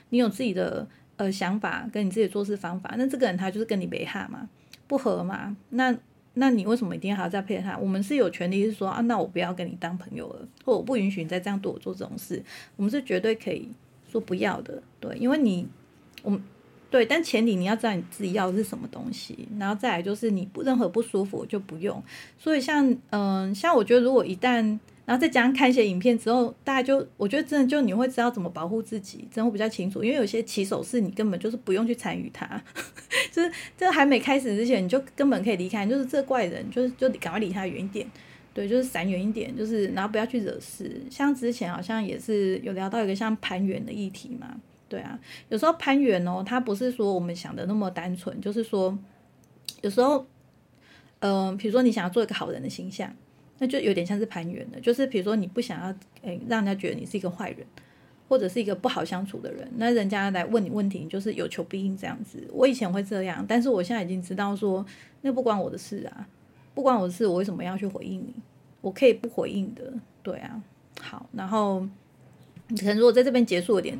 [0.09, 4.49] 你有自己的呃想法跟你自己做事方法，那这个人他就是跟你没哈嘛，
[4.87, 5.95] 不合嘛，那
[6.33, 7.77] 那你为什么一定要还要再配合他？
[7.77, 12.43] 我们是有权利是说啊，那我不要跟你当朋友了，或我不允许你再这样对我做这种事，
[12.77, 13.69] 我们是绝对可以
[14.11, 15.69] 说不要的，对，因为你
[16.23, 16.43] 我们。
[16.91, 22.03] 对，但前提你要知道你自己要的是什么东西，然后再来就是你不任何不舒服就不用。
[22.37, 30.03] 所以像嗯，像我觉得如果一旦，然后再加上看一些影片之后，大家就我觉得真的就你会知道怎么保护自己，真的会比较清楚。
[30.03, 32.61] 因为有些起手式你根本就是不用去参与它，
[33.31, 38.05] 就是这还没开始之前你就根本可以离开，就是这怪人就是就赶快离他远一点，
[38.53, 41.01] 对，就是闪远一点，就是然后不要去惹事。
[41.09, 44.57] 像之前好像也是有聊到一个像攀援的议题嘛。
[44.91, 45.17] 对啊，
[45.49, 48.99] 有时候攀援哦，它不是说我们想的那么单纯，就是说，
[49.83, 50.27] 有时候，
[51.21, 53.09] 嗯，比如说你想要做一个好人的形象，
[53.59, 57.65] 那就有点像是攀援的，就是比如说你不想要，诶，让人家觉得你是一个坏人，
[58.29, 62.45] 或者是一个不好相处的人，那人家来问你问题，就是有求必应这样子。
[62.53, 64.85] 我以前会这样，但是我现在已经知道说，
[65.21, 66.27] 那不关我的事啊，
[66.75, 68.35] 不关我的事，我为什么要去回应你？
[68.81, 69.93] 我可以不回应的，
[70.25, 70.61] 对啊。
[71.01, 71.87] 好，然后
[72.77, 73.97] 可能如果在这边结束有点。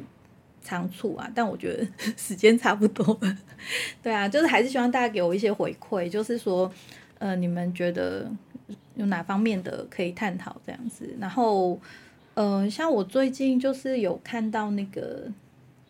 [0.63, 1.87] 仓促啊，但我觉得
[2.17, 3.39] 时间差不多了。
[4.03, 6.71] 对啊，就是还是希望大家给我一些回馈，就是说，
[7.19, 8.31] 呃，你们觉得
[8.95, 11.15] 有哪方面的可以探讨这样子。
[11.19, 11.81] 然后，
[12.35, 15.27] 呃，像我最近就是有看到那个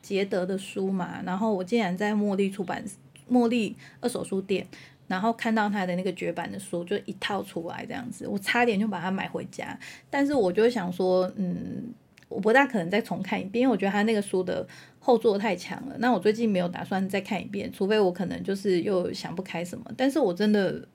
[0.01, 2.85] 捷德的书嘛，然后我竟然在茉莉出版、
[3.31, 4.67] 茉莉二手书店，
[5.07, 9.79] 然后看到他的那个绝版的书，就一套出来这样子，我差点就把它买回家。
[10.09, 11.93] 但是我就想说，嗯。
[12.31, 14.67] 我不大可能再重看一遍，因为我觉得他那个书的
[15.01, 15.97] 后作太强了。
[15.99, 19.85] 那我最近没有打算再看一遍，除非我可能就是又想不开什么。
[19.97, 20.87] 但是我真的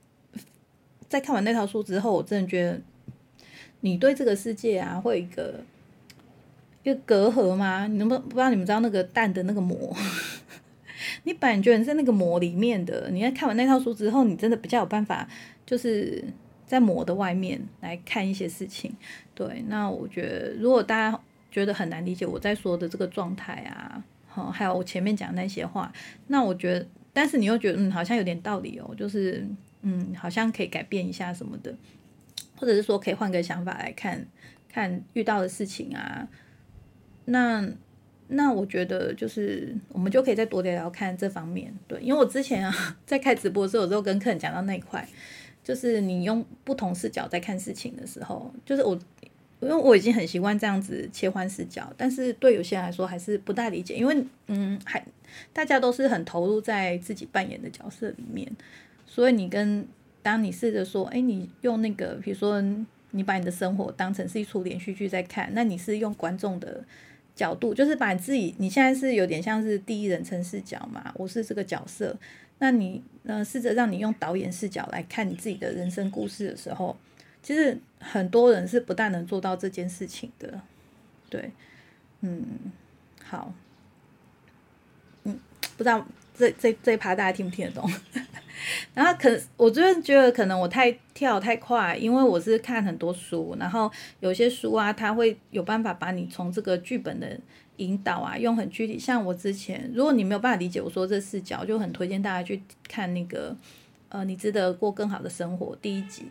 [1.09, 2.81] 在看完那套书之后，我真的觉得
[3.81, 5.59] 你对这个世界啊，会有一个
[6.83, 7.85] 一个隔阂吗？
[7.85, 9.93] 你能不能不知道你们知道那个蛋的那个膜？
[11.25, 15.27] 你本来觉你在那个膜里面的，你在看完那套书之后，你真的比较有办法，
[15.65, 16.23] 就是
[16.65, 18.95] 在膜的外面来看一些事情。
[19.35, 21.19] 对，那我觉得如果大家
[21.51, 25.91] 觉得很难理解我在说的这个状态啊，好，还有我前面讲那些话，
[26.27, 29.45] 那我觉得，但是你又觉得嗯，好像有点道理哦，就是
[29.81, 31.75] 嗯，好像可以改变一下什么的，
[32.55, 34.25] 或者是说可以换个想法来看
[34.69, 36.27] 看遇到的事情啊，
[37.25, 37.67] 那
[38.27, 42.73] 那我觉得就是我们就可以再多聊聊看这方面，对，因为我之前啊
[43.05, 45.07] 在开直播的时候，有时候跟客人讲到那一块。
[45.65, 48.93] 就是你用不同视角在看事情的时候，就是我，
[49.59, 55.03] 因为我已经很习惯这样子切换视角，但是对有些人来说还是不大理解，因为嗯，还
[55.51, 58.47] 大家都是很投入在自己扮演的角色里面，
[59.07, 59.87] 所以你跟
[60.21, 62.61] 当你试着说，哎，你用那个，比如说
[63.09, 66.83] 你把你的生活当成是一出连续剧在看，那你是用观众的
[67.35, 72.15] 角度，就是把自己，你现在是有点像是第一人称视角嘛，我是这个角色。
[72.59, 76.95] 那你呃试着让你用导演视角来看你自己的人生故事的时候，
[77.43, 80.61] 其实很多人是不大能做到这件事情的，
[81.29, 81.51] 对，
[82.21, 82.45] 嗯，
[83.23, 83.53] 好，
[85.23, 85.37] 嗯，
[85.75, 87.91] 不知道这这这一趴大家听不听得懂？
[88.93, 93.91] 然后可我真的觉得可能我太跳太快，因为我是看很多书，然后
[94.21, 97.37] 有些书啊，它会有办法把你从这个剧本的。
[97.77, 98.97] 引导啊，用很具体。
[98.97, 103.55] 像我之前，如果你没有办法理解我说这视角，就很推荐大家去看那个，
[104.09, 106.25] 呃，你值得过更好的生活第一集，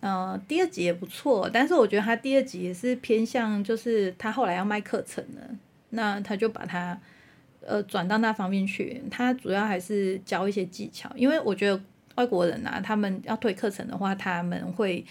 [0.00, 1.48] 呃，第二集也不错。
[1.52, 5.50] 但是我觉得他第二集也是偏向，就是他后来要卖课程了，
[5.90, 6.98] 那他就把它，
[7.60, 9.02] 呃，转到那方面去。
[9.10, 11.80] 他主要还是教一些技巧，因为我觉得
[12.16, 15.04] 外国人啊，他们要推课程的话，他们会，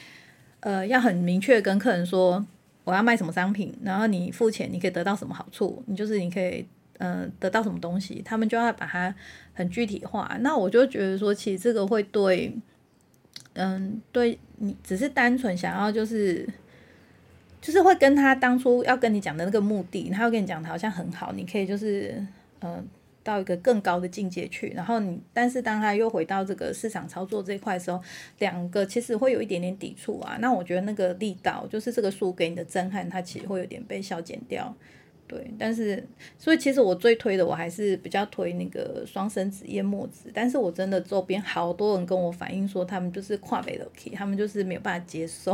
[0.59, 2.45] 呃，要很明确跟客人说。
[2.87, 5.83] 我要卖什么商品，然后你付钱，你可以得到什么好处？
[5.87, 6.65] 你就是你可以
[6.99, 9.13] 嗯得到什么东西，他们就要把它
[9.53, 10.37] 很具体化。
[10.39, 12.55] 那我就觉得说，其实这个会对，
[13.55, 16.47] 嗯，对你只是单纯想要就是，
[17.61, 22.25] 就是会跟他当初要跟你讲的那个目的，他要跟你讲的好像很好，你可以就是
[22.61, 22.87] 嗯。
[23.27, 28.01] 到一个更高的境界去，然后你，但是当他又回到这个市场操作这一块的时候，
[28.39, 30.37] 两个其实会有一点点抵触啊。
[30.39, 34.73] 那我觉得那个力道，就是这个书给你的震撼，它其实会有点被消减掉。
[35.27, 36.01] 对，但是
[36.37, 40.31] 所以其实我最推的，我还是比较推那个双生子叶墨子。
[40.33, 45.53] 但是我真的周边好多人跟我反映说，他们就是跨北的 K，他们就是没有办法接受。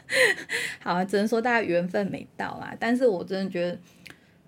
[0.80, 2.74] 好啊，只能说大家缘分没到啦。
[2.80, 3.78] 但是我真的觉得。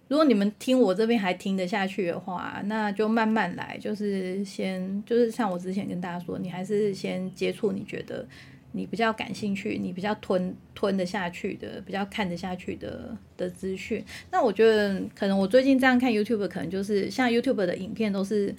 [0.09, 8.26] 如果你们听我这边还听得下去的话，那就慢慢来，就是先就是像我之前跟大家说，你还是先接触你觉得
[8.72, 14.05] 你比较感兴趣、你比较吞吞得下去的、比较看得下去的的资讯。
[14.30, 18.55] 那我觉得可能我最近这样看 YouTube，可能就是像 YouTube 的影片都是。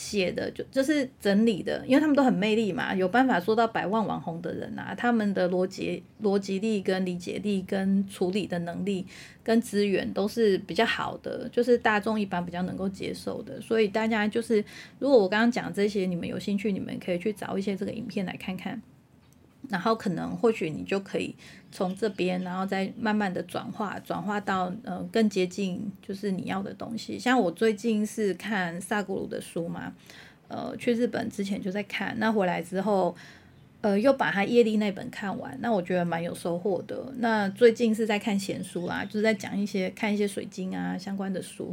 [0.00, 9.04] 写的就就是整理的，因为他们都很魅力嘛，有办法做到百万网红的人啊，他们的逻辑逻辑力跟理解力跟处理的能力
[9.42, 14.64] 跟资源都是比较好的，就是大众一般比较能够接受的，所以大家就是
[15.00, 18.80] 如果我刚刚讲这些，你们有兴趣，你们可以去找一些这个影片来看看。
[19.68, 21.34] 然后可能或许你就可以
[21.70, 27.18] 从这边，然后再慢慢的转化，转化到呃更接近就是你要的东西。
[27.18, 29.92] 像我最近是看萨古鲁的书嘛，
[30.48, 33.14] 呃，去日本之前就在看，那回来之后，
[33.82, 37.12] 呃，又把他叶力那本看完，那我觉得蛮有收获的。
[37.18, 41.72] 那最近是在看闲书啦，就是在讲一些看一些水晶啊相关的书，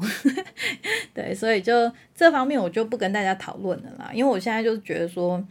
[1.16, 5.42] 对，所以就这方面我就不跟大家讨论了啦，因为我现在就是觉得说。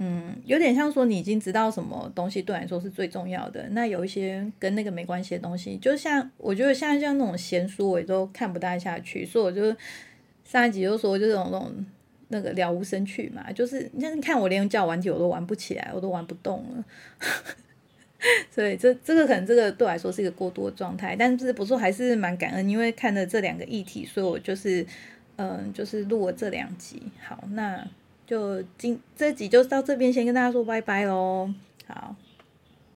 [0.00, 3.68] 嗯，有点像说你已经知道什么东西对来说是最重要的。
[3.70, 9.26] 那有一些跟那个没关系的东西，就像我觉得像像那种闲书，我也都看不大下去。
[9.26, 9.76] 所以我就
[10.44, 11.86] 上一集就说，就这种那种
[12.28, 16.84] 那个了无 生趣嘛，就是你看我连教玩体我都玩不起来，我都玩不动了。
[18.54, 24.86] 所以这这个可能这个对我来说是一个过多的状态，但是不错还是蛮感恩，因为看了这两个议题，所以我就是
[25.34, 27.02] 嗯，就是录了这两集。
[27.20, 27.84] 好，那。
[28.28, 31.48] 就今这集就到这边，先跟大家说拜拜喽，
[31.86, 32.14] 好。